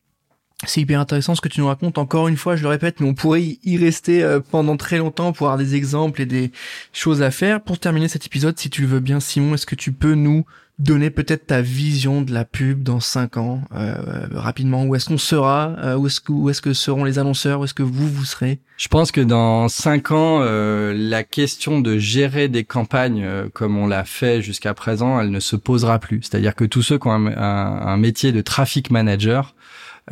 C'est 0.64 0.81
hyper 0.81 1.01
intéressant 1.01 1.35
ce 1.35 1.42
que 1.42 1.49
tu 1.49 1.61
nous 1.61 1.66
racontes. 1.66 1.99
Encore 1.99 2.29
une 2.29 2.38
fois, 2.38 2.57
je 2.57 2.62
le 2.62 2.69
répète, 2.69 3.01
mais 3.01 3.07
on 3.07 3.12
pourrait 3.14 3.59
y 3.62 3.77
rester 3.77 4.23
euh, 4.23 4.40
pendant 4.40 4.79
très 4.79 4.97
longtemps 4.97 5.33
pour 5.33 5.49
avoir 5.49 5.59
des 5.59 5.75
exemples 5.75 6.23
et 6.23 6.27
des 6.27 6.51
choses 6.95 7.21
à 7.21 7.31
faire. 7.31 7.61
Pour 7.61 7.79
terminer 7.79 8.09
cet 8.09 8.25
épisode, 8.25 8.59
si 8.59 8.71
tu 8.71 8.81
le 8.81 8.88
veux 8.88 9.01
bien, 9.01 9.21
Simon, 9.21 9.55
est-ce 9.55 9.66
que 9.66 9.75
tu 9.75 9.92
peux 9.92 10.14
nous 10.14 10.47
donner 10.79 11.11
peut-être 11.11 11.47
ta 11.47 11.61
vision 11.61 12.23
de 12.23 12.33
la 12.33 12.47
pub 12.47 12.83
dans 12.83 13.01
cinq 13.01 13.37
ans, 13.37 13.61
euh, 13.75 14.27
rapidement? 14.33 14.85
Où 14.85 14.95
est-ce 14.95 15.07
qu'on 15.07 15.19
sera? 15.19 15.75
Euh, 15.79 15.97
Où 15.97 16.07
est-ce 16.07 16.23
que 16.23 16.51
est-ce 16.51 16.62
que 16.62 16.73
seront 16.73 17.05
les 17.05 17.19
annonceurs? 17.19 17.61
Où 17.61 17.64
est-ce 17.64 17.75
que 17.75 17.83
vous 17.83 18.09
vous 18.09 18.25
serez? 18.25 18.59
Je 18.79 18.88
pense 18.88 19.12
que 19.12 19.21
dans 19.21 19.69
cinq 19.69 20.11
ans, 20.11 20.40
la 20.40 21.23
question 21.23 21.81
de 21.81 21.99
gérer 21.99 22.49
des 22.49 22.64
campagnes 22.64 23.27
comme 23.55 23.77
on 23.79 23.87
l'a 23.87 24.05
fait 24.05 24.42
jusqu'à 24.42 24.75
présent, 24.75 25.19
elle 25.19 25.31
ne 25.31 25.40
se 25.40 25.57
posera 25.57 25.99
plus. 25.99 26.21
C'est-à-dire 26.23 26.55
que 26.55 26.64
tous 26.64 26.83
ceux 26.83 26.99
qui 26.99 27.09
ont 27.09 27.12
un 27.12 27.97
métier 27.97 28.33
de 28.33 28.42
traffic 28.42 28.90
manager 28.90 29.55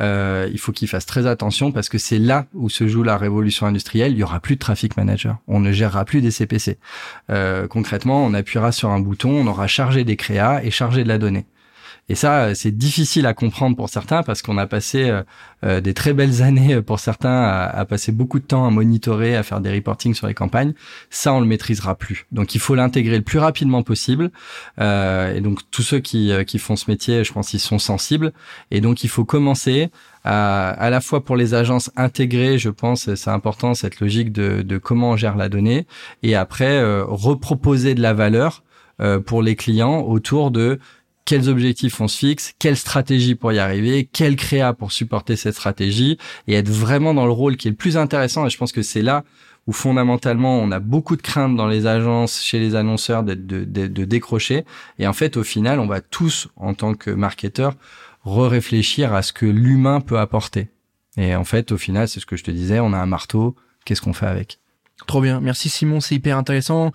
euh, 0.01 0.49
il 0.51 0.59
faut 0.59 0.71
qu'ils 0.71 0.87
fassent 0.87 1.05
très 1.05 1.25
attention 1.27 1.71
parce 1.71 1.89
que 1.89 1.97
c'est 1.97 2.19
là 2.19 2.47
où 2.53 2.69
se 2.69 2.87
joue 2.87 3.03
la 3.03 3.17
révolution 3.17 3.65
industrielle. 3.65 4.11
Il 4.11 4.17
y 4.17 4.23
aura 4.23 4.39
plus 4.39 4.55
de 4.55 4.59
traffic 4.59 4.97
manager. 4.97 5.37
On 5.47 5.59
ne 5.59 5.71
gérera 5.71 6.05
plus 6.05 6.21
des 6.21 6.31
CPC. 6.31 6.77
Euh, 7.29 7.67
concrètement, 7.67 8.25
on 8.25 8.33
appuiera 8.33 8.71
sur 8.71 8.89
un 8.89 8.99
bouton, 8.99 9.31
on 9.31 9.47
aura 9.47 9.67
chargé 9.67 10.03
des 10.03 10.15
créas 10.15 10.63
et 10.63 10.71
chargé 10.71 11.03
de 11.03 11.07
la 11.07 11.17
donnée. 11.17 11.45
Et 12.07 12.15
ça, 12.15 12.53
c'est 12.53 12.71
difficile 12.71 13.25
à 13.25 13.33
comprendre 13.33 13.75
pour 13.75 13.89
certains 13.89 14.21
parce 14.21 14.41
qu'on 14.41 14.57
a 14.57 14.67
passé 14.67 15.09
euh, 15.09 15.23
euh, 15.63 15.81
des 15.81 15.95
très 15.95 16.13
belles 16.13 16.43
années 16.43 16.81
pour 16.81 16.99
certains 16.99 17.43
à, 17.43 17.83
passer 17.85 18.11
beaucoup 18.11 18.39
de 18.39 18.45
temps 18.45 18.67
à 18.67 18.69
monitorer, 18.69 19.35
à 19.35 19.41
faire 19.41 19.59
des 19.59 19.73
reporting 19.73 20.13
sur 20.13 20.27
les 20.27 20.35
campagnes. 20.35 20.73
Ça, 21.09 21.33
on 21.33 21.39
le 21.39 21.47
maîtrisera 21.47 21.95
plus. 21.95 22.27
Donc, 22.31 22.53
il 22.53 22.61
faut 22.61 22.75
l'intégrer 22.75 23.17
le 23.17 23.23
plus 23.23 23.39
rapidement 23.39 23.81
possible. 23.81 24.29
Euh, 24.79 25.33
et 25.35 25.41
donc, 25.41 25.59
tous 25.71 25.81
ceux 25.81 25.99
qui, 25.99 26.31
qui 26.45 26.59
font 26.59 26.75
ce 26.75 26.89
métier, 26.91 27.23
je 27.23 27.33
pense, 27.33 27.53
ils 27.53 27.59
sont 27.59 27.79
sensibles. 27.79 28.33
Et 28.69 28.81
donc, 28.81 29.03
il 29.03 29.09
faut 29.09 29.25
commencer 29.25 29.89
à, 30.23 30.69
à 30.69 30.89
la 30.91 31.01
fois 31.01 31.25
pour 31.25 31.35
les 31.35 31.55
agences 31.55 31.91
intégrer, 31.95 32.59
je 32.59 32.69
pense, 32.69 33.13
c'est 33.15 33.29
important 33.29 33.73
cette 33.73 33.99
logique 33.99 34.31
de, 34.31 34.61
de, 34.61 34.77
comment 34.77 35.11
on 35.11 35.17
gère 35.17 35.35
la 35.35 35.49
donnée, 35.49 35.85
et 36.23 36.35
après 36.35 36.81
reproposer 37.03 37.93
de 37.93 38.01
la 38.01 38.13
valeur 38.13 38.63
pour 39.25 39.43
les 39.43 39.55
clients 39.55 40.01
autour 40.01 40.49
de 40.49 40.79
quels 41.25 41.49
objectifs 41.49 41.99
on 41.99 42.07
se 42.07 42.17
fixe, 42.17 42.53
quelle 42.59 42.77
stratégie 42.77 43.35
pour 43.35 43.51
y 43.51 43.59
arriver, 43.59 44.07
quelle 44.11 44.35
créa 44.35 44.73
pour 44.73 44.91
supporter 44.91 45.35
cette 45.35 45.55
stratégie 45.55 46.17
et 46.47 46.53
être 46.53 46.69
vraiment 46.69 47.13
dans 47.13 47.25
le 47.25 47.31
rôle 47.31 47.57
qui 47.57 47.67
est 47.67 47.71
le 47.71 47.77
plus 47.77 47.97
intéressant. 47.97 48.45
Et 48.45 48.49
je 48.49 48.57
pense 48.57 48.71
que 48.71 48.83
c'est 48.83 49.01
là 49.01 49.23
où 49.67 49.73
fondamentalement 49.73 50.59
on 50.59 50.71
a 50.71 50.79
beaucoup 50.79 51.15
de 51.15 51.23
craintes 51.23 51.55
dans 51.55 51.67
les 51.67 51.87
agences, 51.87 52.43
chez 52.43 52.59
les 52.59 52.75
annonceurs 52.75 53.23
de, 53.23 53.33
de, 53.33 54.05
décrocher. 54.05 54.63
Et 54.99 55.07
en 55.07 55.13
fait, 55.13 55.37
au 55.37 55.43
final, 55.43 55.79
on 55.79 55.87
va 55.87 56.01
tous, 56.01 56.47
en 56.55 56.75
tant 56.75 56.93
que 56.93 57.09
marketeurs, 57.09 57.73
re-réfléchir 58.23 59.13
à 59.13 59.23
ce 59.23 59.33
que 59.33 59.47
l'humain 59.47 60.01
peut 60.01 60.19
apporter. 60.19 60.69
Et 61.17 61.35
en 61.35 61.43
fait, 61.43 61.71
au 61.71 61.77
final, 61.77 62.07
c'est 62.07 62.19
ce 62.19 62.27
que 62.27 62.37
je 62.37 62.43
te 62.43 62.51
disais, 62.51 62.79
on 62.79 62.93
a 62.93 62.97
un 62.97 63.05
marteau, 63.07 63.55
qu'est-ce 63.85 64.01
qu'on 64.01 64.13
fait 64.13 64.27
avec? 64.27 64.59
Trop 65.07 65.21
bien. 65.21 65.41
Merci 65.41 65.69
Simon, 65.69 65.99
c'est 65.99 66.15
hyper 66.15 66.37
intéressant. 66.37 66.91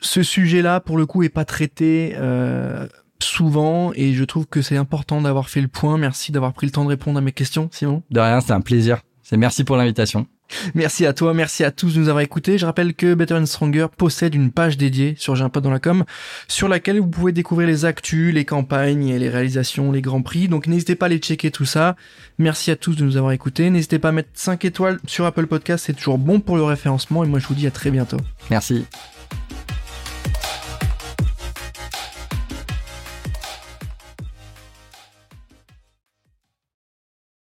Ce 0.00 0.22
sujet-là, 0.22 0.80
pour 0.80 0.98
le 0.98 1.06
coup, 1.06 1.22
est 1.22 1.28
pas 1.28 1.44
traité 1.44 2.14
euh, 2.16 2.86
souvent 3.22 3.92
et 3.94 4.14
je 4.14 4.24
trouve 4.24 4.46
que 4.46 4.62
c'est 4.62 4.76
important 4.76 5.20
d'avoir 5.20 5.48
fait 5.48 5.60
le 5.60 5.68
point. 5.68 5.98
Merci 5.98 6.32
d'avoir 6.32 6.52
pris 6.52 6.66
le 6.66 6.72
temps 6.72 6.84
de 6.84 6.88
répondre 6.90 7.18
à 7.18 7.20
mes 7.20 7.32
questions, 7.32 7.68
Simon. 7.72 8.02
De 8.10 8.20
rien, 8.20 8.40
c'est 8.40 8.52
un 8.52 8.60
plaisir. 8.60 9.00
C'est 9.22 9.36
merci 9.36 9.64
pour 9.64 9.76
l'invitation. 9.76 10.26
Merci 10.74 11.04
à 11.04 11.12
toi, 11.12 11.34
merci 11.34 11.64
à 11.64 11.70
tous 11.70 11.94
de 11.94 12.00
nous 12.00 12.08
avoir 12.08 12.22
écoutés. 12.22 12.56
Je 12.56 12.64
rappelle 12.64 12.94
que 12.94 13.14
Better 13.14 13.34
and 13.34 13.46
Stronger 13.46 13.86
possède 13.94 14.34
une 14.34 14.50
page 14.50 14.78
dédiée 14.78 15.14
sur 15.18 15.36
J'ai 15.36 15.44
un 15.44 15.50
pote 15.50 15.64
dans 15.64 15.70
la 15.70 15.78
com, 15.78 16.04
sur 16.46 16.68
laquelle 16.68 17.00
vous 17.00 17.06
pouvez 17.06 17.32
découvrir 17.32 17.68
les 17.68 17.84
actus, 17.84 18.32
les 18.32 18.44
campagnes, 18.44 19.14
les 19.14 19.28
réalisations, 19.28 19.92
les 19.92 20.00
grands 20.00 20.22
prix. 20.22 20.48
Donc 20.48 20.66
n'hésitez 20.66 20.94
pas 20.94 21.06
à 21.06 21.08
aller 21.08 21.18
checker 21.18 21.50
tout 21.50 21.66
ça. 21.66 21.96
Merci 22.38 22.70
à 22.70 22.76
tous 22.76 22.96
de 22.96 23.04
nous 23.04 23.16
avoir 23.16 23.32
écoutés. 23.32 23.68
N'hésitez 23.68 23.98
pas 23.98 24.08
à 24.08 24.12
mettre 24.12 24.30
5 24.32 24.64
étoiles 24.64 24.98
sur 25.06 25.26
Apple 25.26 25.46
Podcast, 25.46 25.84
c'est 25.86 25.94
toujours 25.94 26.18
bon 26.18 26.40
pour 26.40 26.56
le 26.56 26.62
référencement. 26.62 27.24
Et 27.24 27.26
moi 27.26 27.38
je 27.38 27.46
vous 27.46 27.54
dis 27.54 27.66
à 27.66 27.70
très 27.70 27.90
bientôt. 27.90 28.18
Merci. 28.50 28.86